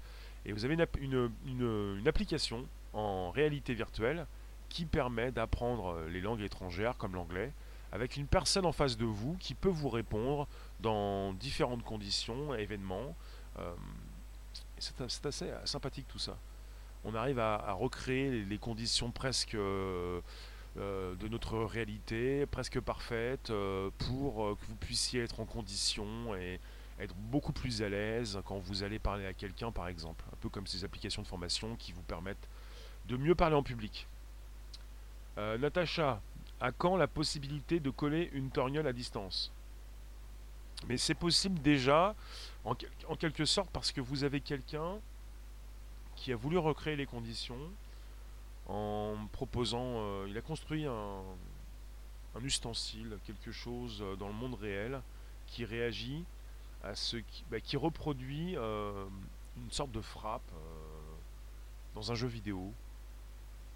Et 0.45 0.51
vous 0.51 0.65
avez 0.65 0.75
une 0.97 2.07
application 2.07 2.67
en 2.93 3.31
réalité 3.31 3.73
virtuelle 3.73 4.25
qui 4.69 4.85
permet 4.85 5.31
d'apprendre 5.31 6.01
les 6.09 6.19
langues 6.19 6.41
étrangères 6.41 6.97
comme 6.97 7.15
l'anglais 7.15 7.51
avec 7.93 8.17
une 8.17 8.25
personne 8.25 8.65
en 8.65 8.71
face 8.71 8.97
de 8.97 9.05
vous 9.05 9.37
qui 9.39 9.53
peut 9.53 9.69
vous 9.69 9.89
répondre 9.89 10.47
dans 10.79 11.31
différentes 11.33 11.83
conditions, 11.83 12.55
événements. 12.55 13.15
Euh, 13.59 13.71
c'est 14.79 14.99
assez 15.25 15.51
sympathique 15.63 16.07
tout 16.07 16.17
ça. 16.17 16.35
On 17.05 17.13
arrive 17.13 17.37
à, 17.37 17.71
recréer 17.73 18.45
les, 18.45 18.57
conditions 18.57 19.11
presque 19.11 19.53
euh, 19.53 20.17
euh, 20.17 20.21
de 20.75 21.27
notre 21.27 21.57
réalité, 21.59 22.45
presque 22.47 22.79
parfaites, 22.79 23.51
pour 23.99 24.57
que 24.57 24.65
vous 24.65 24.75
puissiez 24.75 25.21
être 25.21 25.39
en 25.39 25.45
condition 25.45 26.35
et 26.35 26.59
être 26.99 27.15
beaucoup 27.15 27.53
plus 27.53 27.81
à 27.81 27.89
l'aise 27.89 28.39
quand 28.45 28.57
vous 28.57 28.83
allez 28.83 28.99
parler 28.99 29.25
à 29.25 29.33
quelqu'un 29.33 29.71
par 29.71 29.87
exemple. 29.87 30.23
Un 30.31 30.37
peu 30.37 30.49
comme 30.49 30.65
ces 30.65 30.83
applications 30.83 31.21
de 31.21 31.27
formation 31.27 31.75
qui 31.75 31.91
vous 31.91 32.01
permettent 32.01 32.49
de 33.07 33.17
mieux 33.17 33.35
parler 33.35 33.55
en 33.55 33.63
public. 33.63 34.07
Natacha, 35.37 36.21
à 36.63 36.71
quand 36.71 36.95
la 36.95 37.07
possibilité 37.07 37.79
de 37.79 37.89
coller 37.89 38.29
une 38.33 38.49
torgnole 38.49 38.87
à 38.87 38.93
distance? 38.93 39.51
Mais 40.87 40.97
c'est 40.97 41.13
possible 41.13 41.61
déjà, 41.61 42.15
en, 42.63 42.75
quelque 42.75 43.45
sorte, 43.45 43.69
parce 43.71 43.91
que 43.91 44.01
vous 44.01 44.23
avez 44.23 44.41
quelqu'un 44.41 44.97
qui 46.15 46.31
a 46.31 46.35
voulu 46.35 46.57
recréer 46.57 46.95
les 46.95 47.05
conditions 47.05 47.59
en 48.67 49.15
proposant, 49.31 49.81
euh, 49.83 50.25
il 50.29 50.37
a 50.37 50.41
construit 50.41 50.85
un, 50.85 51.23
ustensile, 52.41 53.17
quelque 53.25 53.51
chose 53.51 54.01
euh, 54.01 54.15
dans 54.15 54.27
le 54.27 54.33
monde 54.33 54.55
réel 54.55 55.01
qui 55.47 55.65
réagit 55.65 56.23
à 56.83 56.95
ce 56.95 57.17
qui, 57.17 57.43
bah, 57.51 57.57
reproduit 57.75 58.55
euh, 58.55 59.05
une 59.57 59.71
sorte 59.71 59.91
de 59.91 60.01
frappe 60.01 60.51
dans 61.95 62.11
un 62.11 62.15
jeu 62.15 62.27
vidéo. 62.27 62.73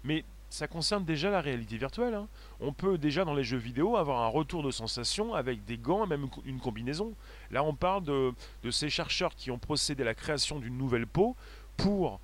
Mais 0.04 0.24
ça 0.50 0.66
concerne 0.66 1.04
déjà 1.04 1.30
la 1.30 1.40
réalité 1.40 1.76
virtuelle. 1.76 2.14
Hein. 2.14 2.26
On 2.60 2.72
peut 2.72 2.98
déjà 2.98 3.24
dans 3.24 3.34
les 3.34 3.44
jeux 3.44 3.58
vidéo 3.58 3.96
avoir 3.96 4.22
un 4.22 4.28
retour 4.28 4.62
de 4.62 4.70
sensation 4.70 5.34
avec 5.34 5.64
des 5.64 5.76
gants 5.76 6.04
et 6.04 6.08
même 6.08 6.28
une 6.44 6.58
combinaison. 6.58 7.12
Là, 7.50 7.62
on 7.62 7.74
parle 7.74 8.04
de, 8.04 8.34
ces 8.70 8.88
chercheurs 8.88 9.34
qui 9.34 9.50
ont 9.50 9.58
procédé 9.58 10.02
à 10.02 10.06
la 10.06 10.14
création 10.14 10.58
d'une 10.58 10.76
nouvelle 10.76 11.06
peau 11.06 11.36
pour 11.76 12.20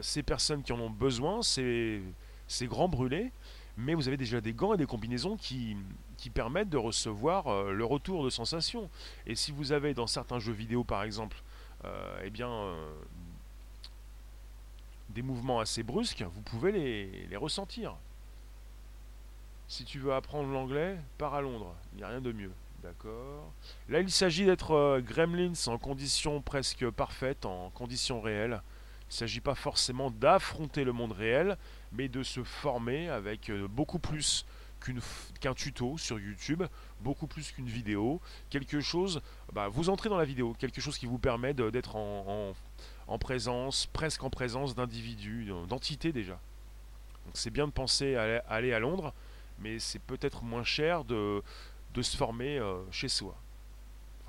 ces 0.00 0.22
personnes 0.22 0.62
qui 0.62 0.72
en 0.72 0.80
ont 0.80 0.90
besoin, 0.90 1.42
ces, 1.42 2.02
grands 2.62 2.88
brûlés. 2.88 3.30
Mais 3.76 3.94
vous 3.94 4.08
avez 4.08 4.16
déjà 4.16 4.40
des 4.40 4.52
gants 4.52 4.74
et 4.74 4.76
des 4.76 4.86
combinaisons 4.86 5.36
qui, 5.36 5.76
permettent 6.34 6.68
de 6.68 6.76
recevoir 6.76 7.46
euh, 7.46 7.72
le 7.72 7.84
retour 7.84 8.22
de 8.22 8.28
sensation. 8.28 8.90
Et 9.26 9.34
si 9.34 9.50
vous 9.50 9.72
avez 9.72 9.94
dans 9.94 10.06
certains 10.06 10.38
jeux 10.38 10.52
vidéo, 10.52 10.84
par 10.84 11.02
exemple, 11.04 11.42
euh, 11.84 12.20
eh 12.24 12.28
bien, 12.28 12.74
des 15.10 15.22
mouvements 15.22 15.60
assez 15.60 15.82
brusques, 15.82 16.22
vous 16.22 16.42
pouvez 16.42 16.72
les, 16.72 17.36
ressentir. 17.36 17.96
Si 19.68 19.84
tu 19.84 19.98
veux 19.98 20.12
apprendre 20.12 20.50
l'anglais, 20.50 20.96
pars 21.18 21.34
à 21.34 21.40
Londres. 21.40 21.74
Il 21.92 21.98
n'y 21.98 22.04
a 22.04 22.08
rien 22.08 22.20
de 22.20 22.32
mieux. 22.32 22.52
D'accord. 22.82 23.52
Là, 23.88 24.00
il 24.00 24.10
s'agit 24.10 24.46
d'être 24.46 24.72
euh, 24.72 25.00
gremlins 25.00 25.52
en 25.66 25.78
conditions 25.78 26.40
presque 26.40 26.88
parfaites, 26.90 27.44
en 27.44 27.70
conditions 27.70 28.20
réelles. 28.20 28.62
Il 29.08 29.14
ne 29.14 29.16
s'agit 29.16 29.40
pas 29.40 29.54
forcément 29.54 30.10
d'affronter 30.10 30.84
le 30.84 30.92
monde 30.92 31.12
réel, 31.12 31.56
mais 31.92 32.08
de 32.08 32.22
se 32.22 32.42
former 32.44 33.08
avec 33.08 33.48
euh, 33.48 33.66
beaucoup 33.66 33.98
plus 33.98 34.44
qu'un 35.40 35.54
tuto 35.54 35.98
sur 35.98 36.20
YouTube, 36.20 36.62
beaucoup 37.00 37.26
plus 37.26 37.50
qu'une 37.50 37.66
vidéo, 37.66 38.20
quelque 38.50 38.80
chose, 38.80 39.22
bah, 39.52 39.68
vous 39.68 39.88
entrez 39.88 40.08
dans 40.08 40.18
la 40.18 40.24
vidéo, 40.24 40.54
quelque 40.58 40.80
chose 40.80 40.98
qui 40.98 41.06
vous 41.06 41.18
permet 41.18 41.52
d'être 41.54 41.96
en, 41.96 42.54
en 43.08 43.18
présence, 43.18 43.86
presque 43.86 44.22
en 44.22 44.30
présence 44.30 44.74
d'individus, 44.74 45.50
d'entités 45.68 46.12
déjà. 46.12 46.38
Donc 47.24 47.34
c'est 47.34 47.50
bien 47.50 47.66
de 47.66 47.72
penser 47.72 48.14
à 48.14 48.42
aller 48.48 48.72
à 48.72 48.78
Londres, 48.78 49.12
mais 49.58 49.78
c'est 49.78 49.98
peut-être 49.98 50.42
moins 50.42 50.64
cher 50.64 51.04
de, 51.04 51.42
de 51.94 52.02
se 52.02 52.16
former 52.16 52.58
euh, 52.58 52.78
chez 52.90 53.08
soi. 53.08 53.36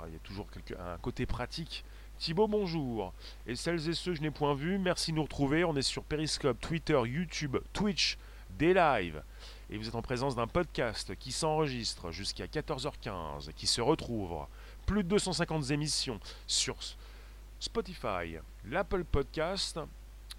il 0.08 0.14
y 0.14 0.16
a 0.16 0.20
toujours 0.20 0.48
un 0.80 0.98
côté 0.98 1.26
pratique. 1.26 1.84
Thibaut, 2.20 2.50
bonjour. 2.50 3.14
Et 3.48 3.56
celles 3.56 3.88
et 3.88 3.94
ceux 3.94 4.12
que 4.12 4.18
je 4.18 4.22
n'ai 4.22 4.30
point 4.30 4.54
vus, 4.54 4.78
merci 4.78 5.12
de 5.12 5.16
nous 5.16 5.24
retrouver. 5.24 5.64
On 5.64 5.74
est 5.78 5.82
sur 5.82 6.04
Periscope, 6.04 6.60
Twitter, 6.60 7.00
YouTube, 7.06 7.56
Twitch, 7.72 8.18
des 8.58 8.74
lives. 8.74 9.24
Et 9.70 9.78
vous 9.78 9.88
êtes 9.88 9.96
en 9.96 10.02
présence 10.02 10.36
d'un 10.36 10.46
podcast 10.46 11.16
qui 11.16 11.32
s'enregistre 11.32 12.12
jusqu'à 12.12 12.46
14h15, 12.46 13.54
qui 13.54 13.68
se 13.68 13.80
retrouve 13.80 14.46
plus 14.86 15.06
de 15.06 15.08
250 15.08 15.72
émissions 15.72 16.20
sur 16.46 16.76
Spotify, 17.58 18.36
l'Apple 18.66 19.06
Podcast 19.06 19.80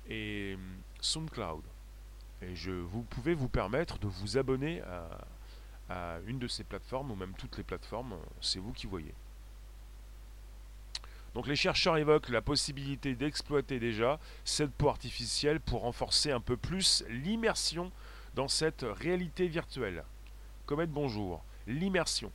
et 0.06 0.58
SoundCloud. 1.00 1.62
Et 2.42 2.54
je, 2.54 2.72
vous 2.72 3.04
pouvez 3.04 3.32
vous 3.32 3.48
permettre 3.48 3.98
de 3.98 4.06
vous 4.06 4.36
abonner 4.36 4.82
à, 5.88 6.18
une 6.26 6.38
de 6.38 6.46
ces 6.46 6.62
plateformes, 6.62 7.10
ou 7.10 7.16
même 7.16 7.32
toutes 7.38 7.56
les 7.56 7.64
plateformes, 7.64 8.16
c'est 8.42 8.58
vous 8.58 8.72
qui 8.72 8.86
voyez. 8.86 9.14
Donc 11.34 11.46
les 11.46 11.56
chercheurs 11.56 11.96
évoquent 11.96 12.30
la 12.30 12.42
possibilité 12.42 13.14
d'exploiter 13.14 13.78
déjà 13.78 14.18
cette 14.44 14.72
peau 14.72 14.88
artificielle 14.88 15.60
pour 15.60 15.82
renforcer 15.82 16.32
un 16.32 16.40
peu 16.40 16.56
plus 16.56 17.04
l'immersion 17.08 17.92
dans 18.34 18.48
cette 18.48 18.82
réalité 18.82 19.46
virtuelle. 19.46 20.04
Comète 20.66 20.90
bonjour, 20.90 21.42
l'immersion. 21.66 22.32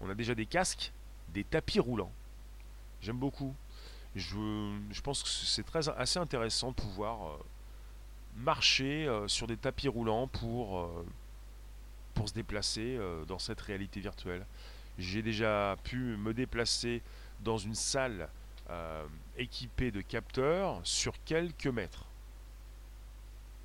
On 0.00 0.10
a 0.10 0.14
déjà 0.14 0.34
des 0.34 0.46
casques, 0.46 0.92
des 1.32 1.44
tapis 1.44 1.80
roulants. 1.80 2.12
J'aime 3.00 3.18
beaucoup. 3.18 3.54
Je, 4.14 5.00
pense 5.02 5.22
que 5.22 5.28
c'est 5.28 5.62
très 5.62 5.88
assez 5.88 6.18
intéressant 6.18 6.70
de 6.70 6.76
pouvoir 6.76 7.28
euh, 7.28 7.36
marcher 8.36 9.06
euh, 9.06 9.28
sur 9.28 9.46
des 9.46 9.56
tapis 9.56 9.88
roulants 9.88 10.26
pour, 10.26 10.78
euh, 10.78 11.06
pour 12.14 12.28
se 12.28 12.34
déplacer 12.34 12.98
dans 13.28 13.38
cette 13.38 13.60
réalité 13.60 14.00
virtuelle. 14.00 14.46
J'ai 14.98 15.22
déjà 15.22 15.76
pu 15.84 15.96
me 16.16 16.32
déplacer 16.32 17.02
dans 17.40 17.58
une 17.58 17.74
salle 17.74 18.28
équipée 19.36 19.92
de 19.92 20.00
capteurs 20.00 20.80
sur 20.82 21.14
quelques 21.24 21.68
mètres. 21.68 22.04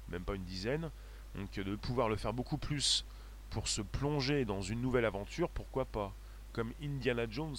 Même 0.09 0.23
pas 0.23 0.35
une 0.35 0.43
dizaine. 0.43 0.91
Donc 1.35 1.53
de 1.53 1.75
pouvoir 1.75 2.07
le 2.07 2.17
faire 2.17 2.33
beaucoup 2.33 2.57
plus 2.57 3.03
pour 3.49 3.67
se 3.67 3.81
plonger 3.81 4.45
dans 4.45 4.61
une 4.61 4.81
nouvelle 4.81 5.05
aventure, 5.05 5.49
pourquoi 5.49 5.85
pas? 5.85 6.13
Comme 6.53 6.73
Indiana 6.83 7.25
Jones, 7.29 7.57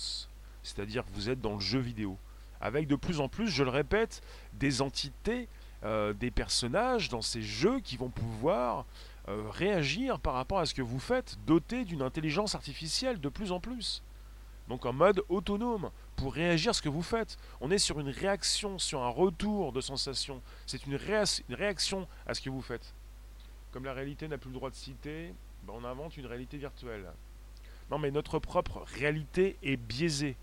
c'est-à-dire 0.63 1.05
que 1.05 1.11
vous 1.15 1.31
êtes 1.31 1.41
dans 1.41 1.55
le 1.55 1.61
jeu 1.61 1.81
vidéo 1.81 2.17
avec 2.63 2.87
de 2.87 2.95
plus 2.95 3.21
en 3.21 3.29
plus, 3.29 3.49
je 3.49 3.65
le 3.65 3.71
répète, 3.71 4.23
des 4.55 4.81
entités, 4.81 5.49
euh, 5.83 6.13
des 6.15 6.31
personnages 6.31 7.09
dans 7.09 7.21
ces 7.21 7.43
jeux 7.43 7.81
qui 7.81 7.97
vont 7.97 8.09
pouvoir 8.09 8.87
euh, 9.29 9.51
réagir 9.51 10.21
par 10.21 10.35
rapport 10.35 10.61
à 10.61 10.67
ce 10.67 10.73
que 10.73 10.81
vous 10.81 11.01
faites, 11.01 11.37
dotés 11.45 11.85
d'une 11.85 12.03
intelligence 12.03 12.55
artificielle 12.55 13.21
de 13.21 13.29
plus 13.29 13.51
en 13.51 13.59
plus. 13.59 14.03
Donc 14.69 14.87
en 14.87 14.93
mode 14.93 15.23
autonome, 15.29 15.91
pour 16.17 16.35
réagir 16.35 16.71
à 16.71 16.73
ce 16.73 16.83
que 16.83 16.89
vous 16.89 17.03
faites. 17.03 17.37
On 17.61 17.71
est 17.71 17.79
sur 17.79 17.99
une 17.99 18.09
réaction, 18.09 18.79
sur 18.79 19.03
un 19.03 19.09
retour 19.09 19.73
de 19.73 19.81
sensation. 19.81 20.41
C'est 20.67 20.87
une, 20.87 20.97
réaction 20.97 22.07
à 22.27 22.35
ce 22.35 22.41
que 22.41 22.51
vous 22.51 22.63
faites. 22.63 22.95
Comme 23.73 23.85
la 23.85 23.93
réalité 23.93 24.29
n'a 24.29 24.39
plus 24.39 24.51
le 24.51 24.55
droit 24.55 24.71
de 24.71 24.77
citer, 24.77 25.35
ben, 25.65 25.75
on 25.77 25.85
invente 25.85 26.17
une 26.17 26.27
réalité 26.27 26.59
virtuelle. 26.59 27.11
Non 27.91 27.99
mais 27.99 28.11
notre 28.11 28.39
propre 28.39 28.85
réalité 28.87 29.57
est 29.63 29.77
biaisée. 29.77 30.37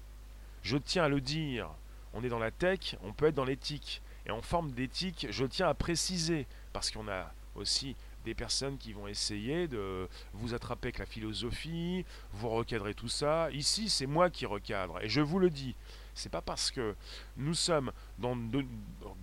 Je 0.62 0.78
tiens 0.78 1.06
à 1.06 1.10
le 1.10 1.22
dire 1.22 1.70
on 2.14 2.24
est 2.24 2.30
dans 2.30 2.40
la 2.40 2.52
tech, 2.52 2.96
on 3.04 3.14
peut 3.14 3.28
être 3.28 3.36
dans 3.36 3.46
l'éthique. 3.46 4.02
Et 4.26 4.32
en 4.32 4.42
forme 4.42 4.72
d'éthique, 4.72 5.28
je 5.30 5.46
tiens 5.46 5.70
à 5.70 5.74
préciser, 5.74 6.46
parce 6.74 6.92
qu'on 6.92 7.08
a 7.08 7.32
aussi 7.56 7.96
des 8.26 8.34
personnes 8.34 8.78
qui 8.78 8.94
vont 8.94 9.08
essayer 9.08 9.68
de 9.68 10.08
vous 10.34 10.54
attraper 10.54 10.88
avec 10.88 11.00
la 11.00 11.06
philosophie, 11.06 12.06
vous 12.34 12.50
recadrer 12.50 12.94
tout 12.94 13.08
ça. 13.08 13.50
Ici, 13.52 13.90
c'est 13.90 14.06
moi 14.06 14.30
qui 14.30 14.46
recadre. 14.46 15.00
Et 15.02 15.10
je 15.10 15.22
vous 15.22 15.40
le 15.40 15.50
dis, 15.50 15.76
c'est 16.14 16.30
pas 16.30 16.42
parce 16.42 16.70
que 16.72 16.96
nous 17.38 17.54
sommes 17.54 17.92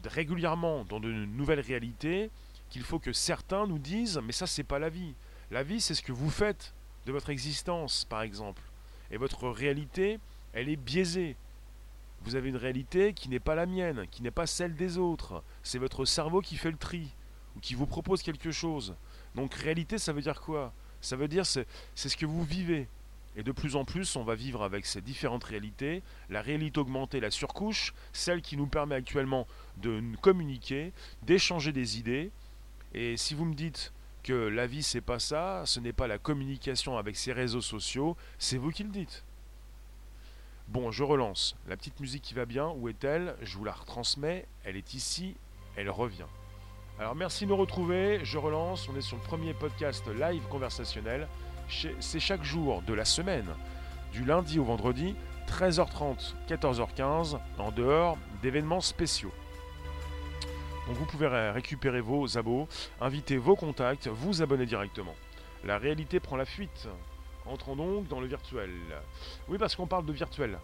régulièrement 0.05 0.85
dans 0.85 1.01
de 1.01 1.13
nouvelles 1.13 1.61
réalités 1.61 2.31
qu'il 2.71 2.83
faut 2.83 2.99
que 2.99 3.13
certains 3.13 3.67
nous 3.67 3.79
disent 3.79 4.21
mais 4.25 4.33
ça 4.33 4.47
c'est 4.47 4.65
pas 4.65 4.79
la 4.79 4.89
vie. 4.89 5.15
La 5.51 5.63
vie 5.63 5.81
c'est 5.81 5.95
ce 5.95 6.03
que 6.03 6.13
vous 6.13 6.31
faites 6.31 6.75
de 7.05 7.13
votre 7.13 7.31
existence 7.31 8.05
par 8.05 8.23
exemple. 8.23 8.63
Et 9.11 9.19
votre 9.19 9.49
réalité, 9.49 10.19
elle 10.53 10.69
est 10.69 10.77
biaisée. 10.77 11.37
Vous 12.23 12.35
avez 12.35 12.49
une 12.49 12.57
réalité 12.57 13.13
qui 13.13 13.29
n'est 13.29 13.41
pas 13.41 13.55
la 13.55 13.67
mienne, 13.67 14.07
qui 14.11 14.23
n'est 14.23 14.31
pas 14.31 14.47
celle 14.47 14.75
des 14.75 14.99
autres. 14.99 15.45
C'est 15.63 15.79
votre 15.79 16.05
cerveau 16.05 16.41
qui 16.41 16.57
fait 16.57 16.71
le 16.71 16.77
tri, 16.77 17.15
qui 17.61 17.75
vous 17.75 17.87
propose 17.87 18.23
quelque 18.23 18.51
chose. 18.51 18.95
Donc 19.35 19.55
réalité, 19.55 19.99
ça 19.99 20.13
veut 20.13 20.23
dire 20.23 20.41
quoi? 20.41 20.73
Ça 21.01 21.17
veut 21.17 21.29
dire 21.29 21.47
c'est, 21.47 21.67
ce 21.95 22.17
que 22.17 22.27
vous 22.27 22.45
vivez. 22.45 22.89
Et 23.37 23.43
de 23.43 23.53
plus 23.53 23.77
en 23.77 23.85
plus, 23.85 24.17
on 24.17 24.25
va 24.25 24.35
vivre 24.35 24.63
avec 24.63 24.87
ces 24.87 25.03
différentes 25.03 25.45
réalités, 25.45 26.03
la 26.31 26.41
réalité 26.41 26.81
augmentée, 26.81 27.21
la 27.21 27.31
surcouche, 27.31 27.93
celle 28.13 28.41
qui 28.41 28.57
nous 28.57 28.67
permet 28.67 28.95
actuellement 28.95 29.47
de 29.77 30.03
communiquer, 30.23 30.93
d'échanger 31.23 31.73
des 31.73 31.99
idées. 31.99 32.31
Et 32.95 33.19
si 33.19 33.35
vous 33.35 33.45
me 33.45 33.55
dites 33.55 33.93
que 34.23 34.33
la 34.33 34.67
vie 34.67 34.83
c'est 34.83 35.03
pas 35.03 35.19
ça, 35.19 35.63
ce 35.67 35.81
n'est 35.81 35.93
pas 35.93 36.07
la 36.07 36.19
communication 36.19 36.97
avec 36.97 37.15
ces 37.17 37.33
réseaux 37.33 37.61
sociaux, 37.61 38.17
c'est 38.39 38.57
vous 38.57 38.71
qui 38.71 38.85
le 38.85 38.91
dites. 38.91 39.23
Bon, 40.69 40.91
je 40.91 41.05
relance. 41.05 41.57
La 41.69 41.77
petite 41.77 42.01
musique 42.01 42.23
qui 42.23 42.35
va 42.35 42.45
bien, 42.45 42.69
où 42.71 42.89
est-elle? 42.89 43.37
Je 43.43 43.57
vous 43.57 43.65
la 43.65 43.73
retransmets. 43.73 44.47
Elle 44.65 44.77
est 44.77 44.95
ici, 44.95 45.37
elle 45.77 45.91
revient. 45.91 46.27
Alors 46.99 47.15
merci 47.15 47.45
de 47.45 47.51
nous 47.51 47.57
retrouver. 47.59 48.21
Je 48.25 48.39
relance. 48.39 48.89
On 48.89 48.97
est 48.97 49.03
sur 49.03 49.19
le 49.19 49.23
premier 49.23 49.53
podcast 49.53 50.03
live 50.09 50.43
conversationnel. 50.49 51.29
C'est 52.01 52.21
chaque 52.21 52.43
jour 52.43 52.81
de 52.83 52.95
la 52.95 53.05
semaine, 53.05 53.49
du 54.13 54.25
lundi 54.25 54.59
au 54.59 54.65
vendredi, 54.65 55.15
13h30, 55.47 56.35
14h15, 56.49 57.39
en 57.59 57.71
dehors 57.71 58.17
d'événements 58.41 58.81
spéciaux. 58.81 59.33
Donc 60.87 60.97
vous 60.97 61.05
pouvez 61.05 61.27
récupérer 61.51 62.01
vos 62.01 62.39
abos, 62.39 62.67
inviter 63.01 63.37
vos 63.37 63.57
contacts, 63.57 64.07
vous 64.07 64.41
abonner 64.41 64.65
directement. 64.65 65.15
La 65.65 65.77
réalité 65.77 66.19
prend 66.19 66.37
la 66.37 66.47
fuite. 66.47 66.89
Entrons 67.45 67.77
donc 67.77 68.09
dans 68.09 68.21
le 68.21 68.27
virtuel. 68.27 68.71
Oui, 69.49 69.59
parce 69.59 69.77
qu'on 69.77 69.87
parle 69.87 70.07
de 70.07 70.13
virtuel. 70.13 70.59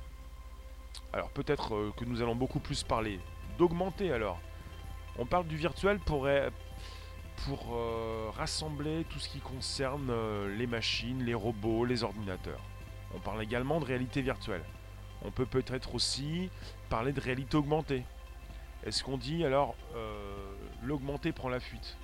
Alors 1.13 1.29
peut-être 1.29 1.75
euh, 1.75 1.93
que 1.95 2.05
nous 2.07 2.23
allons 2.23 2.35
beaucoup 2.35 2.61
plus 2.61 2.85
parler 2.85 3.21
d'augmenter 3.59 4.13
alors. 4.13 4.41
On 5.19 5.27
parle 5.27 5.47
du 5.47 5.57
virtuel 5.57 5.99
pour, 5.99 6.29
pour 7.47 7.75
euh, 7.75 8.31
rassembler 8.35 9.05
tout 9.11 9.19
ce 9.19 9.29
qui 9.29 9.41
concerne 9.41 10.09
euh, 10.11 10.57
les 10.57 10.67
machines, 10.67 11.23
les 11.25 11.35
robots, 11.35 11.85
les 11.85 12.03
ordinateurs. 12.03 12.61
On 13.15 13.21
parle 13.21 13.43
également 13.43 13.79
de 13.79 13.85
réalité 13.85 14.23
virtuelle. 14.23 14.65
On 15.25 15.31
peut 15.31 15.47
peut-être 15.47 15.95
aussi 15.95 16.51
parler 16.89 17.13
de 17.13 17.21
réalité 17.21 17.57
augmentée. 17.57 18.05
Est-ce 18.85 19.05
qu'on 19.05 19.19
dit 19.19 19.45
alors 19.45 19.77
l'augmenté 20.83 21.31
prend 21.31 21.49
la 21.49 21.61
fuite? 21.61 21.97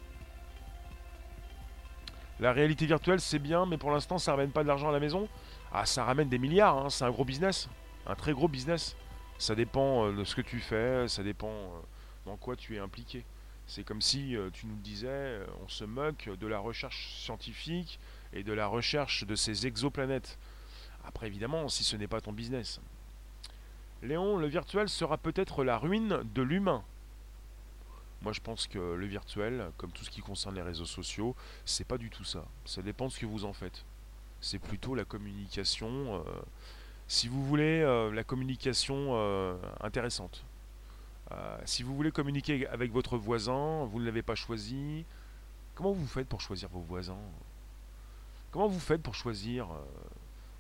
La 2.40 2.52
réalité 2.52 2.86
virtuelle, 2.86 3.20
c'est 3.20 3.40
bien, 3.40 3.66
mais 3.66 3.78
pour 3.78 3.90
l'instant, 3.90 4.18
ça 4.18 4.30
ramène 4.30 4.52
pas 4.52 4.62
de 4.62 4.68
l'argent 4.68 4.90
à 4.90 4.92
la 4.92 5.00
maison? 5.00 5.28
Ah, 5.72 5.84
ça 5.84 6.04
ramène 6.04 6.28
des 6.28 6.38
milliards, 6.38 6.78
hein, 6.78 6.88
c'est 6.88 7.04
un 7.04 7.10
gros 7.10 7.24
business. 7.24 7.68
Un 8.06 8.14
très 8.14 8.32
gros 8.32 8.46
business. 8.46 8.96
Ça 9.38 9.56
dépend 9.56 10.06
euh, 10.06 10.12
de 10.12 10.24
ce 10.24 10.36
que 10.36 10.40
tu 10.40 10.60
fais, 10.60 11.08
ça 11.08 11.22
dépend 11.24 11.48
euh, 11.48 11.80
dans 12.28 12.36
quoi 12.36 12.56
tu 12.56 12.76
es 12.76 12.78
impliqué. 12.78 13.25
C'est 13.67 13.84
comme 13.84 14.00
si 14.00 14.36
euh, 14.36 14.50
tu 14.52 14.67
nous 14.67 14.76
disais, 14.76 15.41
on 15.64 15.69
se 15.69 15.84
moque 15.84 16.30
de 16.38 16.47
la 16.47 16.58
recherche 16.58 17.12
scientifique 17.17 17.99
et 18.32 18.43
de 18.43 18.52
la 18.52 18.67
recherche 18.67 19.25
de 19.26 19.34
ces 19.34 19.67
exoplanètes. 19.67 20.38
Après, 21.04 21.26
évidemment, 21.26 21.69
si 21.69 21.84
ce 21.84 21.97
n'est 21.97 22.06
pas 22.06 22.21
ton 22.21 22.32
business. 22.32 22.80
Léon, 24.02 24.36
le 24.36 24.47
virtuel 24.47 24.88
sera 24.88 25.19
peut-être 25.19 25.64
la 25.64 25.76
ruine 25.76 26.23
de 26.34 26.43
l'humain. 26.43 26.84
Moi, 28.23 28.32
je 28.32 28.41
pense 28.41 28.67
que 28.67 28.78
le 28.78 29.06
virtuel, 29.06 29.71
comme 29.76 29.91
tout 29.91 30.04
ce 30.04 30.10
qui 30.10 30.21
concerne 30.21 30.54
les 30.54 30.62
réseaux 30.62 30.86
sociaux, 30.86 31.36
c'est 31.64 31.86
pas 31.86 31.99
du 31.99 32.10
tout 32.10 32.25
ça. 32.25 32.45
Ça 32.64 32.82
dépend 32.82 33.06
de 33.06 33.12
ce 33.12 33.21
que 33.21 33.26
vous 33.26 33.45
en 33.45 33.52
faites. 33.52 33.84
C'est 34.41 34.58
plutôt 34.58 34.95
la 34.95 35.04
communication. 35.04 36.17
Euh, 36.17 36.23
si 37.06 37.28
vous 37.28 37.45
voulez 37.45 37.80
euh, 37.80 38.12
la 38.12 38.25
communication 38.25 39.10
euh, 39.12 39.56
intéressante. 39.80 40.45
Si 41.64 41.82
vous 41.82 41.95
voulez 41.95 42.10
communiquer 42.10 42.67
avec 42.69 42.93
votre 42.93 43.17
voisin, 43.17 43.84
vous 43.86 44.00
ne 44.00 44.06
l'avez 44.06 44.23
pas 44.23 44.34
choisi. 44.34 45.04
Comment 45.75 45.93
vous 45.93 46.06
faites 46.06 46.28
pour 46.28 46.41
choisir 46.41 46.69
vos 46.71 46.80
voisins? 46.80 47.19
Comment 48.50 48.69
vous 48.69 48.80
faites 48.80 49.02
pour 49.02 49.14
choisir 49.14 49.69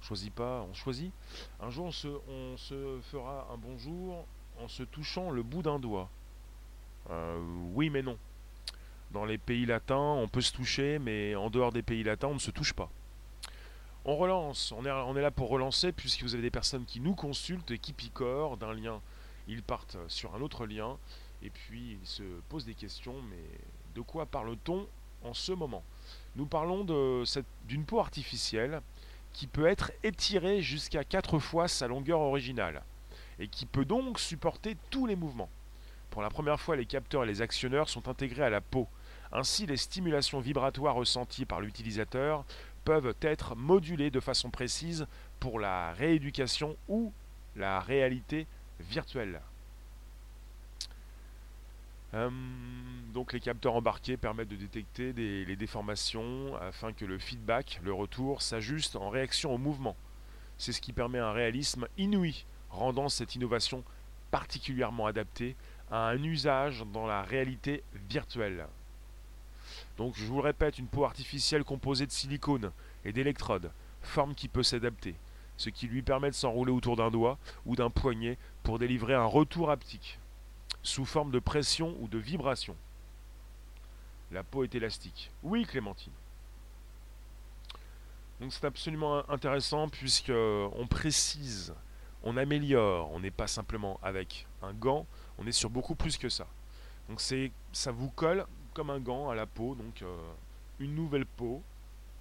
Choisis 0.00 0.30
pas, 0.30 0.64
on 0.68 0.74
choisit. 0.74 1.12
Un 1.60 1.70
jour, 1.70 1.86
on 1.86 1.92
se, 1.92 2.08
on 2.08 3.02
fera 3.02 3.48
un 3.52 3.56
bonjour 3.56 4.26
en 4.60 4.68
se 4.68 4.82
touchant 4.82 5.30
le 5.30 5.42
bout 5.42 5.62
d'un 5.62 5.78
doigt. 5.78 6.08
Euh, 7.10 7.38
oui, 7.74 7.90
mais 7.90 8.02
non. 8.02 8.16
Dans 9.10 9.24
les 9.24 9.38
pays 9.38 9.66
latins, 9.66 9.96
on 9.96 10.28
peut 10.28 10.40
se 10.40 10.52
toucher, 10.52 10.98
mais 10.98 11.34
en 11.34 11.50
dehors 11.50 11.72
des 11.72 11.82
pays 11.82 12.04
latins, 12.04 12.28
on 12.28 12.34
ne 12.34 12.38
se 12.38 12.50
touche 12.50 12.72
pas. 12.72 12.90
On 14.04 14.16
relance, 14.16 14.72
on 14.72 14.84
on 14.86 15.16
est 15.16 15.22
là 15.22 15.30
pour 15.30 15.48
relancer, 15.48 15.92
puisque 15.92 16.22
vous 16.22 16.34
avez 16.34 16.42
des 16.42 16.50
personnes 16.50 16.84
qui 16.84 17.00
nous 17.00 17.14
consultent 17.14 17.70
et 17.70 17.78
qui 17.78 17.92
picorent 17.92 18.56
d'un 18.56 18.72
lien. 18.72 19.00
Ils 19.48 19.62
partent 19.62 19.96
sur 20.08 20.34
un 20.34 20.40
autre 20.40 20.66
lien, 20.66 20.98
et 21.42 21.50
puis 21.50 21.98
ils 22.00 22.06
se 22.06 22.22
posent 22.48 22.66
des 22.66 22.74
questions, 22.74 23.14
mais 23.30 23.42
de 23.94 24.02
quoi 24.02 24.26
parle-t-on 24.26 24.86
en 25.24 25.34
ce 25.34 25.52
moment? 25.52 25.82
Nous 26.36 26.46
parlons 26.46 26.84
d'une 27.64 27.84
peau 27.84 27.98
artificielle 27.98 28.82
qui 29.32 29.46
peut 29.46 29.66
être 29.66 29.90
étirée 30.02 30.62
jusqu'à 30.62 31.02
4 31.02 31.38
fois 31.38 31.66
sa 31.66 31.88
longueur 31.88 32.20
originale, 32.20 32.82
et 33.38 33.48
qui 33.48 33.66
peut 33.66 33.84
donc 33.84 34.18
supporter 34.18 34.76
tous 34.90 35.06
les 35.06 35.16
mouvements. 35.16 35.50
Pour 36.10 36.22
la 36.22 36.30
première 36.30 36.60
fois, 36.60 36.76
les 36.76 36.86
capteurs 36.86 37.24
et 37.24 37.26
les 37.26 37.42
actionneurs 37.42 37.88
sont 37.88 38.08
intégrés 38.08 38.44
à 38.44 38.50
la 38.50 38.60
peau. 38.60 38.86
Ainsi, 39.32 39.66
les 39.66 39.76
stimulations 39.76 40.40
vibratoires 40.40 40.94
ressenties 40.94 41.44
par 41.44 41.60
l'utilisateur 41.60 42.44
peuvent 42.84 43.14
être 43.20 43.54
modulées 43.54 44.10
de 44.10 44.20
façon 44.20 44.50
précise 44.50 45.06
pour 45.38 45.60
la 45.60 45.92
rééducation 45.92 46.76
ou 46.88 47.12
la 47.56 47.80
réalité 47.80 48.46
virtuelle. 48.80 49.40
Hum, 52.14 52.32
donc 53.12 53.32
les 53.32 53.40
capteurs 53.40 53.74
embarqués 53.74 54.16
permettent 54.16 54.48
de 54.48 54.56
détecter 54.56 55.12
les 55.12 55.56
déformations 55.56 56.56
afin 56.56 56.92
que 56.92 57.04
le 57.04 57.18
feedback, 57.18 57.80
le 57.82 57.92
retour, 57.92 58.40
s'ajuste 58.40 58.96
en 58.96 59.10
réaction 59.10 59.54
au 59.54 59.58
mouvement. 59.58 59.96
C'est 60.56 60.72
ce 60.72 60.80
qui 60.80 60.92
permet 60.92 61.18
un 61.18 61.32
réalisme 61.32 61.86
inouï, 61.98 62.44
rendant 62.70 63.08
cette 63.08 63.34
innovation 63.34 63.84
particulièrement 64.30 65.06
adaptée 65.06 65.54
à 65.90 66.08
un 66.08 66.22
usage 66.22 66.84
dans 66.92 67.06
la 67.06 67.22
réalité 67.22 67.82
virtuelle. 68.08 68.66
Donc 69.96 70.14
je 70.16 70.24
vous 70.24 70.36
le 70.36 70.42
répète, 70.42 70.78
une 70.78 70.86
peau 70.86 71.04
artificielle 71.04 71.64
composée 71.64 72.06
de 72.06 72.12
silicone 72.12 72.70
et 73.04 73.12
d'électrodes, 73.12 73.70
forme 74.02 74.34
qui 74.34 74.48
peut 74.48 74.62
s'adapter, 74.62 75.14
ce 75.56 75.70
qui 75.70 75.88
lui 75.88 76.02
permet 76.02 76.30
de 76.30 76.34
s'enrouler 76.34 76.72
autour 76.72 76.96
d'un 76.96 77.10
doigt 77.10 77.38
ou 77.66 77.76
d'un 77.76 77.90
poignet 77.90 78.38
pour 78.68 78.78
délivrer 78.78 79.14
un 79.14 79.24
retour 79.24 79.70
haptique, 79.70 80.18
sous 80.82 81.06
forme 81.06 81.30
de 81.30 81.38
pression 81.38 81.96
ou 82.00 82.06
de 82.06 82.18
vibration. 82.18 82.76
La 84.30 84.42
peau 84.42 84.62
est 84.62 84.74
élastique. 84.74 85.30
Oui, 85.42 85.64
Clémentine. 85.64 86.12
Donc 88.38 88.52
c'est 88.52 88.66
absolument 88.66 89.26
intéressant 89.30 89.88
puisque 89.88 90.28
on 90.28 90.86
précise, 90.86 91.72
on 92.22 92.36
améliore, 92.36 93.10
on 93.10 93.20
n'est 93.20 93.30
pas 93.30 93.46
simplement 93.46 93.98
avec 94.02 94.46
un 94.60 94.74
gant, 94.74 95.06
on 95.38 95.46
est 95.46 95.52
sur 95.52 95.70
beaucoup 95.70 95.94
plus 95.94 96.18
que 96.18 96.28
ça. 96.28 96.46
Donc 97.08 97.22
c'est, 97.22 97.52
ça 97.72 97.90
vous 97.90 98.10
colle 98.10 98.44
comme 98.74 98.90
un 98.90 99.00
gant 99.00 99.30
à 99.30 99.34
la 99.34 99.46
peau, 99.46 99.76
donc 99.76 100.02
euh, 100.02 100.14
une 100.78 100.94
nouvelle 100.94 101.24
peau, 101.24 101.62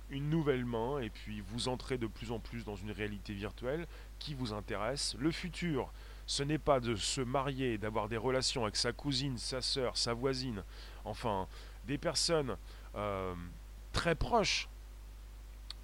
une 0.09 0.29
nouvelle 0.29 0.63
main, 0.63 0.99
et 0.99 1.09
puis 1.09 1.41
vous 1.41 1.67
entrez 1.67 1.97
de 1.97 2.07
plus 2.07 2.31
en 2.31 2.39
plus 2.39 2.63
dans 2.63 2.77
une 2.77 2.91
réalité 2.91 3.33
virtuelle 3.33 3.85
qui 4.17 4.33
vous 4.33 4.53
intéresse. 4.53 5.17
Le 5.19 5.31
futur, 5.31 5.91
ce 6.27 6.43
n'est 6.43 6.59
pas 6.59 6.81
de 6.81 6.95
se 6.95 7.21
marier, 7.21 7.77
d'avoir 7.77 8.09
des 8.09 8.17
relations 8.17 8.63
avec 8.63 8.75
sa 8.75 8.91
cousine, 8.91 9.37
sa 9.37 9.61
sœur, 9.61 9.95
sa 9.97 10.13
voisine, 10.13 10.61
enfin 11.05 11.47
des 11.85 11.97
personnes 11.97 12.57
euh, 12.95 13.33
très 13.93 14.13
proches, 14.13 14.67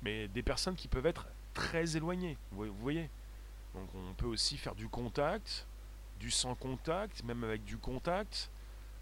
mais 0.01 0.27
des 0.27 0.43
personnes 0.43 0.75
qui 0.75 0.89
peuvent 0.89 1.05
être 1.05 1.25
très 1.53 1.95
éloignées. 1.95 2.37
Vous 2.51 2.73
voyez 2.73 3.09
Donc 3.73 3.87
on 3.95 4.13
peut 4.13 4.27
aussi 4.27 4.57
faire 4.57 4.75
du 4.75 4.89
contact, 4.89 5.65
du 6.19 6.29
sans 6.29 6.55
contact, 6.55 7.23
même 7.23 7.43
avec 7.45 7.63
du 7.63 7.77
contact. 7.77 8.49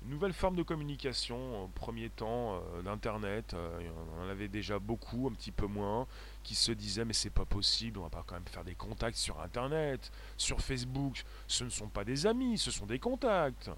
Nouvelle 0.04 0.34
forme 0.34 0.56
de 0.56 0.64
communication, 0.64 1.66
au 1.66 1.68
premier 1.68 2.10
temps 2.10 2.56
euh, 2.56 2.82
d'Internet, 2.82 3.54
euh, 3.54 3.80
on 4.18 4.26
en 4.26 4.30
avait 4.30 4.48
déjà 4.48 4.80
beaucoup, 4.80 5.28
un 5.28 5.36
petit 5.36 5.52
peu 5.52 5.68
moins, 5.68 6.08
qui 6.42 6.56
se 6.56 6.72
disaient 6.72 7.06
mais 7.06 7.14
c'est 7.14 7.30
pas 7.30 7.46
possible, 7.46 8.00
on 8.00 8.04
va 8.04 8.10
pas 8.10 8.24
quand 8.26 8.34
même 8.34 8.48
faire 8.48 8.64
des 8.64 8.74
contacts 8.74 9.18
sur 9.18 9.40
Internet, 9.42 10.12
sur 10.38 10.60
Facebook, 10.60 11.24
ce 11.48 11.64
ne 11.64 11.70
sont 11.70 11.88
pas 11.88 12.04
des 12.04 12.26
amis, 12.26 12.58
ce 12.58 12.72
sont 12.72 12.88
des 12.88 12.98
contacts. 12.98 13.70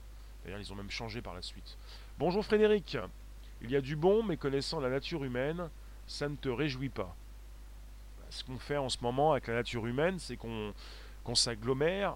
D'ailleurs 0.43 0.61
ils 0.61 0.71
ont 0.71 0.77
même 0.77 0.89
changé 0.89 1.21
par 1.21 1.33
la 1.33 1.41
suite. 1.41 1.77
Bonjour 2.17 2.45
Frédéric, 2.45 2.97
il 3.61 3.69
y 3.69 3.75
a 3.75 3.81
du 3.81 3.97
bon, 3.97 4.23
mais 4.23 4.37
connaissant 4.37 4.79
la 4.79 4.89
nature 4.89 5.25
humaine, 5.25 5.69
ça 6.07 6.29
ne 6.29 6.37
te 6.37 6.47
réjouit 6.47 6.89
pas. 6.89 7.13
Ce 8.29 8.45
qu'on 8.45 8.59
fait 8.59 8.77
en 8.77 8.87
ce 8.87 8.97
moment 9.01 9.33
avec 9.33 9.47
la 9.47 9.55
nature 9.55 9.85
humaine, 9.85 10.19
c'est 10.19 10.37
qu'on 10.37 10.73
s'agglomère, 11.35 12.15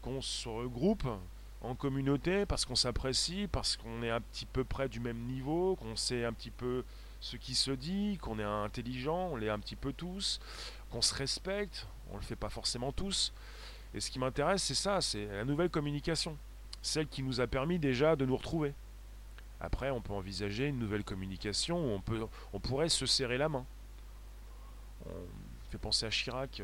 qu'on 0.00 0.20
se 0.20 0.48
regroupe 0.48 1.08
en 1.62 1.74
communauté 1.74 2.46
parce 2.46 2.64
qu'on 2.64 2.76
s'apprécie, 2.76 3.48
parce 3.50 3.76
qu'on 3.76 4.02
est 4.02 4.10
un 4.10 4.20
petit 4.20 4.46
peu 4.46 4.64
près 4.64 4.88
du 4.88 5.00
même 5.00 5.18
niveau, 5.18 5.76
qu'on 5.76 5.96
sait 5.96 6.24
un 6.24 6.32
petit 6.32 6.50
peu 6.50 6.84
ce 7.20 7.36
qui 7.36 7.54
se 7.54 7.70
dit, 7.70 8.18
qu'on 8.18 8.38
est 8.38 8.44
intelligent, 8.44 9.30
on 9.32 9.36
l'est 9.36 9.48
un 9.48 9.58
petit 9.58 9.76
peu 9.76 9.92
tous, 9.92 10.40
qu'on 10.90 11.02
se 11.02 11.14
respecte, 11.14 11.86
on 12.12 12.16
le 12.16 12.22
fait 12.22 12.36
pas 12.36 12.48
forcément 12.48 12.92
tous. 12.92 13.32
Et 13.94 14.00
ce 14.00 14.10
qui 14.10 14.18
m'intéresse, 14.18 14.62
c'est 14.62 14.74
ça, 14.74 15.00
c'est 15.00 15.26
la 15.26 15.44
nouvelle 15.44 15.70
communication, 15.70 16.36
celle 16.82 17.08
qui 17.08 17.22
nous 17.22 17.40
a 17.40 17.46
permis 17.46 17.78
déjà 17.78 18.16
de 18.16 18.24
nous 18.24 18.36
retrouver. 18.36 18.74
Après, 19.60 19.90
on 19.90 20.00
peut 20.00 20.12
envisager 20.12 20.66
une 20.66 20.78
nouvelle 20.78 21.02
communication 21.02 21.78
où 21.78 21.90
on, 21.90 22.00
peut, 22.00 22.24
on 22.52 22.60
pourrait 22.60 22.88
se 22.88 23.06
serrer 23.06 23.38
la 23.38 23.48
main. 23.48 23.66
fait 25.70 25.78
penser 25.78 26.06
à 26.06 26.10
Chirac 26.10 26.62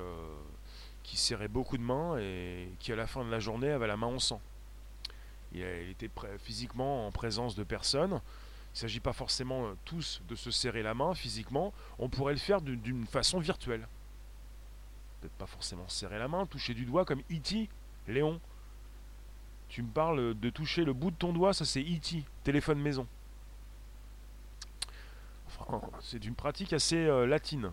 qui 1.03 1.17
serrait 1.17 1.49
beaucoup 1.49 1.77
de 1.77 1.83
mains 1.83 2.17
et 2.19 2.69
qui 2.79 2.93
à 2.93 2.97
la 2.97 3.07
fin 3.07 3.25
de 3.25 3.31
la 3.31 3.41
journée 3.41 3.71
avait 3.71 3.89
la 3.89 3.97
main 3.97 4.07
en 4.07 4.21
sang. 4.21 4.41
Il 5.55 5.91
était 5.91 6.11
physiquement 6.39 7.07
en 7.07 7.13
présence 7.13 7.55
de 7.55 7.65
personnes. 7.65 8.13
Il 8.13 8.77
ne 8.77 8.79
s'agit 8.79 9.01
pas 9.01 9.13
forcément 9.13 9.75
tous 9.85 10.21
de 10.29 10.35
se 10.35 10.51
serrer 10.51 10.83
la 10.83 10.95
main 10.95 11.15
physiquement. 11.15 11.73
On 11.99 12.09
pourrait 12.09 12.33
le 12.33 12.41
faire 12.41 12.61
d'une 12.61 13.07
façon 13.07 13.39
virtuelle. 13.39 13.87
Peut-être 15.21 15.35
pas 15.35 15.47
forcément 15.47 15.89
serrer 15.89 16.19
la 16.19 16.29
main, 16.29 16.47
toucher 16.47 16.75
du 16.75 16.85
doigt 16.85 17.05
comme 17.05 17.21
E.T. 17.31 17.69
Léon. 18.09 18.41
Tu 19.69 19.83
me 19.83 19.89
parles 19.89 20.35
de 20.39 20.51
toucher 20.51 20.85
le 20.85 20.93
bout 20.93 21.11
de 21.11 21.17
ton 21.17 21.33
doigt, 21.33 21.55
ça 21.55 21.65
c'est 21.65 21.81
E.T. 21.83 22.25
Téléphone 22.43 22.81
maison. 22.81 23.07
C'est 26.01 26.25
une 26.25 26.35
pratique 26.35 26.73
assez 26.73 26.97
euh, 26.97 27.27
latine 27.27 27.73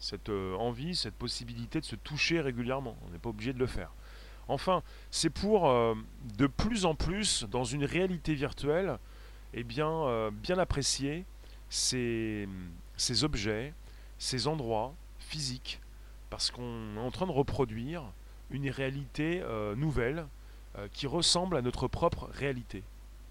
cette 0.00 0.30
euh, 0.30 0.54
envie, 0.56 0.96
cette 0.96 1.14
possibilité 1.14 1.78
de 1.80 1.84
se 1.84 1.94
toucher 1.94 2.40
régulièrement. 2.40 2.96
On 3.06 3.10
n'est 3.10 3.18
pas 3.18 3.28
obligé 3.28 3.52
de 3.52 3.58
le 3.58 3.66
faire. 3.66 3.92
Enfin, 4.50 4.82
c'est 5.10 5.30
pour 5.30 5.68
euh, 5.68 5.94
de 6.36 6.46
plus 6.46 6.84
en 6.84 6.94
plus, 6.94 7.44
dans 7.44 7.64
une 7.64 7.84
réalité 7.84 8.34
virtuelle, 8.34 8.98
eh 9.54 9.62
bien, 9.62 9.88
euh, 9.88 10.30
apprécier 10.58 11.24
ces, 11.68 12.48
objets, 13.22 13.72
ces 14.18 14.48
endroits 14.48 14.92
physiques, 15.18 15.80
parce 16.30 16.50
qu'on 16.50 16.96
est 16.96 17.00
en 17.00 17.10
train 17.10 17.26
de 17.26 17.32
reproduire 17.32 18.02
une 18.50 18.68
réalité 18.68 19.42
nouvelle 19.76 20.26
qui 20.92 21.06
ressemble 21.06 21.56
à 21.56 21.62
notre 21.62 21.86
propre 21.86 22.28
réalité. 22.32 22.82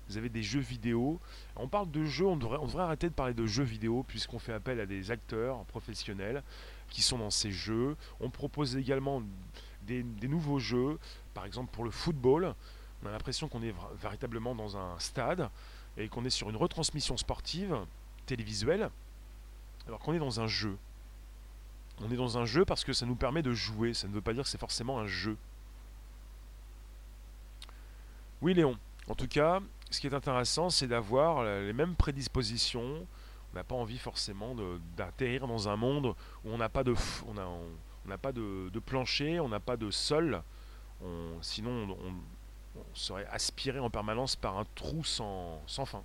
Vous 0.10 0.18
avez 0.18 0.30
des 0.30 0.42
jeux 0.42 0.60
vidéo. 0.60 1.20
On 1.56 1.68
parle 1.68 1.92
de 1.92 2.04
jeux, 2.04 2.26
on 2.26 2.36
devrait 2.36 2.82
arrêter 2.82 3.10
de 3.10 3.14
parler 3.14 3.36
de 3.36 3.46
jeux 3.46 3.64
vidéo 3.64 4.04
puisqu'on 4.08 4.40
fait 4.40 4.54
appel 4.54 4.80
à 4.80 4.88
des 4.88 5.12
acteurs 5.12 5.64
professionnels 5.66 6.42
qui 6.90 7.04
sont 7.04 7.20
dans 7.20 7.30
ces 7.30 7.52
jeux. 7.52 7.96
On 8.20 8.32
propose 8.32 8.76
également 8.76 9.22
des, 9.84 10.28
nouveaux 10.28 10.60
jeux, 10.60 11.00
par 11.34 11.46
exemple 11.46 11.72
pour 11.72 11.84
le 11.84 11.92
football. 11.92 12.54
On 13.04 13.08
a 13.08 13.12
l'impression 13.12 13.48
qu'on 13.48 13.62
est 13.62 13.74
véritablement 14.02 14.56
dans 14.56 14.78
un 14.78 15.00
stade 15.00 15.50
et 15.98 16.10
qu'on 16.10 16.26
est 16.26 16.30
sur 16.30 16.50
une 16.50 16.58
retransmission 16.58 17.18
sportive 17.18 17.78
télévisuelle 18.26 18.89
alors 19.88 20.00
qu'on 20.00 20.13
est 20.13 20.20
dans 20.20 20.39
un 20.39 20.48
jeu. 20.48 20.78
On 22.02 22.12
est 22.12 22.15
dans 22.15 22.38
un 22.38 22.46
jeu 22.46 22.65
parce 22.65 22.84
que 22.84 22.94
ça 22.94 23.06
nous 23.06 23.15
permet 23.15 23.42
de 23.42 23.54
jouer, 23.54 23.94
ça 23.94 24.08
ne 24.08 24.13
veut 24.13 24.22
pas 24.22 24.34
dire 24.34 24.44
que 24.44 24.50
c'est 24.50 24.60
forcément 24.60 25.00
un 25.00 25.08
jeu. 25.08 25.38
Oui 28.42 28.54
Léon, 28.54 28.78
en 29.10 29.15
tout 29.15 29.28
cas, 29.28 29.60
ce 29.89 30.00
qui 30.00 30.08
est 30.08 30.13
intéressant, 30.13 30.70
c'est 30.70 30.88
d'avoir 30.88 31.44
les 31.44 31.74
mêmes 31.74 31.96
prédispositions. 31.96 33.06
On 33.52 33.56
n'a 33.56 33.63
pas 33.63 33.76
envie 33.76 33.98
forcément 33.98 34.56
d'atterrir 34.96 35.48
dans 35.48 35.68
un 35.68 35.76
monde 35.76 36.15
où 36.46 36.50
on 36.50 36.58
n'a 36.58 36.70
pas 36.70 36.84
de, 36.84 36.94
on, 37.28 37.36
pas 38.22 38.32
de, 38.32 38.80
plancher, 38.80 39.40
on 39.40 39.50
n'a 39.50 39.60
pas 39.60 39.78
de 39.78 39.92
sol. 39.92 40.42
sinon, 41.42 41.98
on, 42.06 42.14
serait 42.94 43.28
aspiré 43.32 43.80
en 43.80 43.90
permanence 43.90 44.36
par 44.36 44.58
un 44.58 44.66
trou 44.76 45.04
sans, 45.04 45.62
fin. 45.68 46.04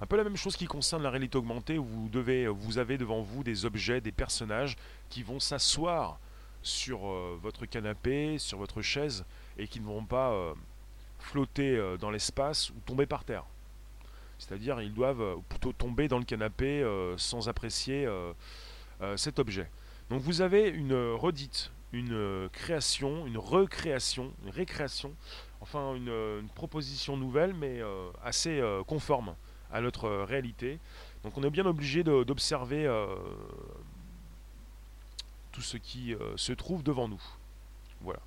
Un 0.00 0.06
peu 0.06 0.16
la 0.16 0.24
même 0.24 0.36
chose 0.36 0.56
qui 0.56 0.66
concerne 0.66 1.02
la 1.02 1.10
réalité 1.10 1.38
augmentée, 1.38 1.78
où 1.78 1.84
vous, 1.84 2.08
devez, 2.08 2.46
vous 2.46 2.78
avez 2.78 2.98
devant 2.98 3.20
vous 3.20 3.42
des 3.42 3.64
objets, 3.64 4.00
des 4.00 4.12
personnages 4.12 4.76
qui 5.08 5.22
vont 5.22 5.40
s'asseoir 5.40 6.18
sur 6.62 7.08
euh, 7.08 7.38
votre 7.42 7.66
canapé, 7.66 8.38
sur 8.38 8.58
votre 8.58 8.82
chaise, 8.82 9.24
et 9.58 9.66
qui 9.66 9.80
ne 9.80 9.86
vont 9.86 10.04
pas 10.04 10.30
euh, 10.32 10.54
flotter 11.18 11.76
euh, 11.76 11.96
dans 11.96 12.10
l'espace 12.10 12.70
ou 12.70 12.74
tomber 12.86 13.06
par 13.06 13.24
terre. 13.24 13.44
C'est-à-dire 14.38 14.80
ils 14.80 14.94
doivent 14.94 15.40
plutôt 15.48 15.72
tomber 15.72 16.06
dans 16.06 16.18
le 16.18 16.24
canapé 16.24 16.86
sans 17.16 17.48
apprécier 17.48 18.08
cet 19.16 19.40
objet. 19.40 19.68
Donc 20.10 20.22
vous 20.22 20.40
avez 20.40 20.68
une 20.68 20.94
redite, 20.94 21.70
une 21.92 22.48
création, 22.52 23.26
une 23.26 23.38
recréation, 23.38 24.32
une 24.44 24.50
récréation, 24.50 25.14
enfin 25.60 25.94
une, 25.94 26.48
proposition 26.54 27.16
nouvelle 27.16 27.54
mais 27.54 27.80
assez 28.24 28.62
conforme 28.86 29.34
à 29.70 29.80
notre 29.80 30.08
réalité. 30.08 30.78
Donc 31.22 31.36
on 31.36 31.42
est 31.42 31.50
bien 31.50 31.66
obligé 31.66 32.02
d'observer 32.02 32.86
tout 35.52 35.60
ce 35.60 35.76
qui 35.76 36.14
se 36.36 36.52
trouve 36.52 36.82
devant 36.82 37.08
nous. 37.08 37.22
Voilà. 38.00 38.20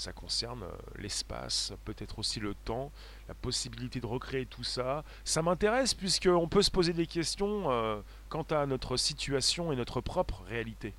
Ça 0.00 0.14
concerne 0.14 0.62
euh, 0.62 0.72
l'espace, 0.96 1.74
peut-être 1.84 2.18
aussi 2.18 2.40
le 2.40 2.54
temps, 2.54 2.90
la 3.28 3.34
possibilité 3.34 4.00
de 4.00 4.06
recréer 4.06 4.46
tout 4.46 4.64
ça. 4.64 5.04
Ça 5.26 5.42
m'intéresse 5.42 5.92
puisqu'on 5.92 6.48
peut 6.48 6.62
se 6.62 6.70
poser 6.70 6.94
des 6.94 7.06
questions 7.06 7.70
euh, 7.70 8.00
quant 8.30 8.46
à 8.48 8.64
notre 8.64 8.96
situation 8.96 9.72
et 9.72 9.76
notre 9.76 10.00
propre 10.00 10.42
réalité. 10.48 10.94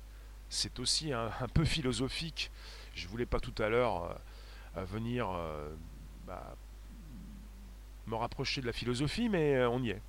C'est 0.54 0.78
aussi 0.80 1.14
un, 1.14 1.30
peu 1.54 1.64
philosophique. 1.64 2.50
Je 2.94 3.08
voulais 3.08 3.24
pas 3.24 3.40
tout 3.40 3.54
à 3.62 3.70
l'heure 3.70 4.18
euh, 4.76 4.84
venir 4.84 5.26
bah, 6.26 6.54
me 8.06 8.16
rapprocher 8.16 8.60
de 8.60 8.66
la 8.66 8.74
philosophie, 8.74 9.30
mais 9.30 9.64
on 9.64 9.82
y 9.82 9.90
est. 9.90 10.02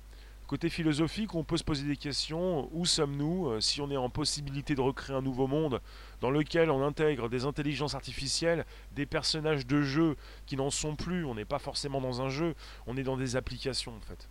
Côté 0.46 0.68
philosophique, 0.68 1.34
on 1.34 1.44
peut 1.44 1.56
se 1.56 1.64
poser 1.64 1.86
des 1.86 1.96
questions. 1.96 2.68
Où 2.72 2.84
sommes-nous 2.84 3.48
euh, 3.48 3.60
Si 3.62 3.80
on 3.80 3.90
est 3.90 3.96
en 3.96 4.10
possibilité 4.10 4.74
de 4.74 4.82
recréer 4.82 5.16
un 5.16 5.22
nouveau 5.22 5.46
monde 5.46 5.80
dans 6.20 6.30
lequel 6.30 6.70
on 6.70 6.86
intègre 6.86 7.30
des 7.30 7.46
intelligences 7.46 7.94
artificielles, 7.94 8.66
des 8.92 9.06
personnages 9.06 9.66
de 9.66 9.80
jeu 9.80 10.16
qui 10.44 10.56
n'en 10.56 10.68
sont 10.68 10.96
plus, 10.96 11.24
on 11.24 11.34
n'est 11.34 11.46
pas 11.46 11.58
forcément 11.58 12.02
dans 12.02 12.20
un 12.20 12.28
jeu, 12.28 12.54
on 12.86 12.98
est 12.98 13.02
dans 13.02 13.16
des 13.16 13.36
applications 13.36 13.96
en 13.96 14.00
fait. 14.00 14.28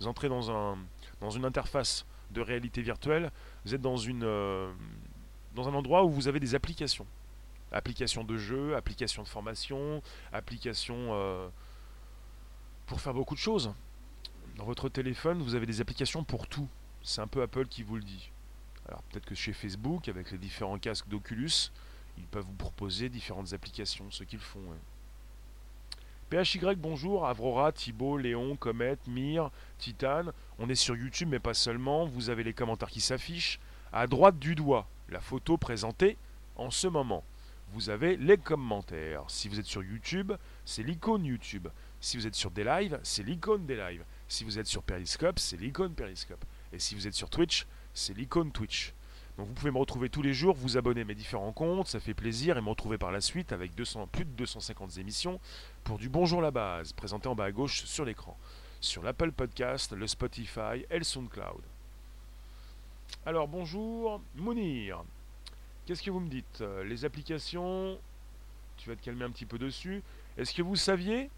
Vous 0.00 0.08
entrez 0.08 0.28
dans, 0.28 0.76
dans 1.20 1.30
une 1.30 1.44
interface 1.44 2.06
de 2.32 2.40
réalité 2.40 2.82
virtuelle, 2.82 3.30
vous 3.64 3.74
êtes 3.74 3.80
dans, 3.80 3.96
une, 3.96 4.24
euh, 4.24 4.72
dans 5.54 5.68
un 5.68 5.74
endroit 5.74 6.04
où 6.04 6.10
vous 6.10 6.28
avez 6.28 6.40
des 6.40 6.54
applications. 6.54 7.06
Applications 7.72 8.24
de 8.24 8.36
jeu, 8.36 8.76
applications 8.76 9.22
de 9.22 9.28
formation, 9.28 10.02
applications 10.32 11.08
euh, 11.10 11.48
pour 12.86 13.00
faire 13.00 13.14
beaucoup 13.14 13.34
de 13.34 13.40
choses. 13.40 13.72
Dans 14.56 14.64
votre 14.64 14.88
téléphone, 14.88 15.42
vous 15.42 15.54
avez 15.54 15.66
des 15.66 15.80
applications 15.80 16.24
pour 16.24 16.46
tout. 16.46 16.68
C'est 17.02 17.20
un 17.20 17.26
peu 17.26 17.42
Apple 17.42 17.66
qui 17.66 17.82
vous 17.82 17.96
le 17.96 18.02
dit. 18.02 18.30
Alors 18.88 19.02
peut-être 19.04 19.24
que 19.24 19.34
chez 19.34 19.52
Facebook, 19.52 20.08
avec 20.08 20.30
les 20.30 20.38
différents 20.38 20.78
casques 20.78 21.08
d'Oculus, 21.08 21.70
ils 22.18 22.26
peuvent 22.26 22.44
vous 22.44 22.52
proposer 22.52 23.08
différentes 23.08 23.52
applications, 23.52 24.10
ce 24.10 24.24
qu'ils 24.24 24.38
font. 24.38 24.60
PHY, 26.30 26.60
bonjour, 26.76 27.26
Avrora, 27.26 27.72
Thibaut, 27.72 28.16
Léon, 28.16 28.56
Comet, 28.56 28.96
Mir, 29.06 29.50
Titan. 29.78 30.24
On 30.58 30.68
est 30.70 30.74
sur 30.74 30.96
YouTube, 30.96 31.28
mais 31.30 31.38
pas 31.38 31.52
seulement. 31.52 32.06
Vous 32.06 32.30
avez 32.30 32.42
les 32.42 32.54
commentaires 32.54 32.88
qui 32.88 33.02
s'affichent. 33.02 33.60
À 33.92 34.06
droite 34.06 34.38
du 34.38 34.54
doigt, 34.54 34.88
la 35.12 35.20
photo 35.20 35.56
présentée 35.56 36.16
en 36.56 36.70
ce 36.70 36.88
moment. 36.88 37.24
Vous 37.72 37.88
avez 37.88 38.16
les 38.16 38.36
commentaires. 38.36 39.24
Si 39.28 39.48
vous 39.48 39.58
êtes 39.58 39.66
sur 39.66 39.82
YouTube, 39.82 40.32
c'est 40.64 40.82
l'icône 40.82 41.24
YouTube. 41.24 41.68
Si 42.00 42.16
vous 42.16 42.26
êtes 42.26 42.34
sur 42.34 42.50
des 42.50 42.64
lives, 42.64 42.98
c'est 43.02 43.22
l'icône 43.22 43.64
des 43.64 43.76
lives. 43.76 44.04
Si 44.28 44.44
vous 44.44 44.58
êtes 44.58 44.66
sur 44.66 44.82
Periscope, 44.82 45.38
c'est 45.38 45.56
l'icône 45.56 45.94
Periscope. 45.94 46.44
Et 46.72 46.78
si 46.78 46.94
vous 46.94 47.06
êtes 47.06 47.14
sur 47.14 47.30
Twitch, 47.30 47.66
c'est 47.94 48.14
l'icône 48.14 48.52
Twitch. 48.52 48.92
Donc 49.38 49.46
vous 49.46 49.54
pouvez 49.54 49.70
me 49.70 49.78
retrouver 49.78 50.10
tous 50.10 50.20
les 50.20 50.34
jours, 50.34 50.54
vous 50.54 50.76
abonner 50.76 51.02
à 51.02 51.04
mes 51.04 51.14
différents 51.14 51.52
comptes, 51.52 51.86
ça 51.86 52.00
fait 52.00 52.12
plaisir, 52.12 52.58
et 52.58 52.60
me 52.60 52.68
retrouver 52.68 52.98
par 52.98 53.12
la 53.12 53.22
suite 53.22 53.52
avec 53.52 53.74
200, 53.74 54.08
plus 54.08 54.26
de 54.26 54.30
250 54.30 54.98
émissions 54.98 55.40
pour 55.84 55.96
du 55.96 56.10
Bonjour 56.10 56.42
la 56.42 56.50
base, 56.50 56.92
présenté 56.92 57.28
en 57.28 57.34
bas 57.34 57.44
à 57.44 57.52
gauche 57.52 57.84
sur 57.84 58.04
l'écran, 58.04 58.38
sur 58.80 59.02
l'Apple 59.02 59.32
Podcast, 59.32 59.92
le 59.92 60.06
Spotify 60.06 60.84
et 60.90 60.98
le 60.98 61.04
SoundCloud. 61.04 61.71
Alors 63.24 63.46
bonjour, 63.46 64.20
Mounir. 64.34 65.04
Qu'est-ce 65.86 66.02
que 66.02 66.10
vous 66.10 66.20
me 66.20 66.28
dites 66.28 66.60
euh, 66.60 66.84
Les 66.84 67.04
applications, 67.04 67.98
tu 68.76 68.88
vas 68.88 68.96
te 68.96 69.02
calmer 69.02 69.24
un 69.24 69.30
petit 69.30 69.46
peu 69.46 69.58
dessus. 69.58 70.02
Est-ce 70.36 70.52
que 70.54 70.62
vous 70.62 70.76
saviez 70.76 71.30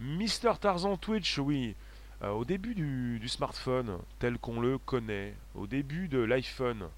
Mister 0.00 0.52
Tarzan 0.60 0.96
Twitch, 0.96 1.38
oui. 1.38 1.74
Euh, 2.22 2.30
au 2.30 2.44
début 2.44 2.74
du, 2.74 3.28
smartphone, 3.28 3.98
tel 4.18 4.38
qu'on 4.38 4.60
le 4.60 4.78
connaît, 4.78 5.34
au 5.54 5.66
début 5.66 6.08
de 6.08 6.18
l'iPhone, 6.18 6.88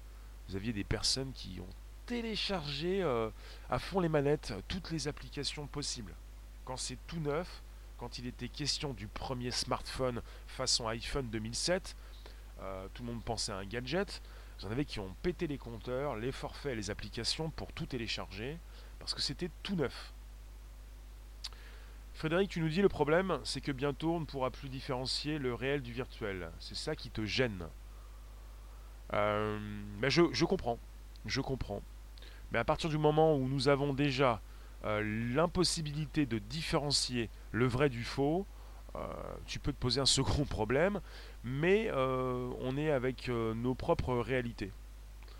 vous 0.47 0.55
aviez 0.55 0.71
des 0.71 0.83
personnes 0.83 1.31
qui 1.33 1.59
ont 1.59 1.73
téléchargé 2.05 3.01
euh, 3.01 3.29
à 3.69 3.79
fond 3.79 3.99
les 3.99 4.09
manettes 4.09 4.53
toutes 4.67 4.91
les 4.91 5.07
applications 5.07 5.67
possibles. 5.67 6.13
Quand 6.63 6.77
c'est 6.77 6.97
tout 7.07 7.19
neuf, 7.19 7.63
quand 7.97 8.19
il 8.19 8.27
était 8.27 8.49
question 8.49 8.93
du 8.93 9.07
premier 9.07 9.51
smartphone 9.51 10.21
façon 10.47 10.87
iPhone 10.87 11.27
2007, 11.29 11.95
euh, 12.61 12.87
tout 12.93 13.03
le 13.03 13.11
monde 13.11 13.23
pensait 13.23 13.51
à 13.51 13.57
un 13.57 13.65
gadget. 13.65 14.21
Vous 14.59 14.67
en 14.67 14.71
avez 14.71 14.85
qui 14.85 14.99
ont 14.99 15.13
pété 15.21 15.47
les 15.47 15.57
compteurs, 15.57 16.15
les 16.15 16.31
forfaits 16.31 16.75
les 16.75 16.89
applications 16.89 17.49
pour 17.49 17.73
tout 17.73 17.85
télécharger, 17.85 18.57
parce 18.99 19.13
que 19.13 19.21
c'était 19.21 19.49
tout 19.63 19.75
neuf. 19.75 20.13
Frédéric, 22.13 22.49
tu 22.49 22.61
nous 22.61 22.69
dis 22.69 22.81
le 22.81 22.87
problème, 22.87 23.39
c'est 23.43 23.59
que 23.59 23.73
bientôt 23.73 24.15
on 24.15 24.19
ne 24.21 24.25
pourra 24.25 24.49
plus 24.49 24.69
différencier 24.69 25.37
le 25.37 25.53
réel 25.53 25.81
du 25.81 25.91
virtuel. 25.91 26.49
C'est 26.59 26.77
ça 26.77 26.95
qui 26.95 27.09
te 27.09 27.25
gêne. 27.25 27.67
Euh, 29.13 29.59
mais 29.99 30.09
je, 30.09 30.45
comprends, 30.45 30.79
je 31.25 31.41
comprends. 31.41 31.81
Mais 32.51 32.59
à 32.59 32.63
partir 32.63 32.89
du 32.89 32.97
moment 32.97 33.35
où 33.35 33.49
nous 33.49 33.67
avons 33.67 33.93
déjà 33.93 34.41
euh, 34.85 35.01
l'impossibilité 35.35 36.25
de 36.25 36.37
différencier 36.37 37.29
le 37.51 37.67
vrai 37.67 37.89
du 37.89 38.03
faux, 38.03 38.45
tu 39.45 39.59
peux 39.59 39.73
te 39.73 39.77
poser 39.77 39.99
un 39.99 40.05
second 40.05 40.45
problème, 40.49 41.01
mais 41.45 41.89
on 41.93 42.75
est 42.75 42.89
avec 42.91 43.29
nos 43.29 43.75
propres 43.75 44.15
réalités. 44.15 44.71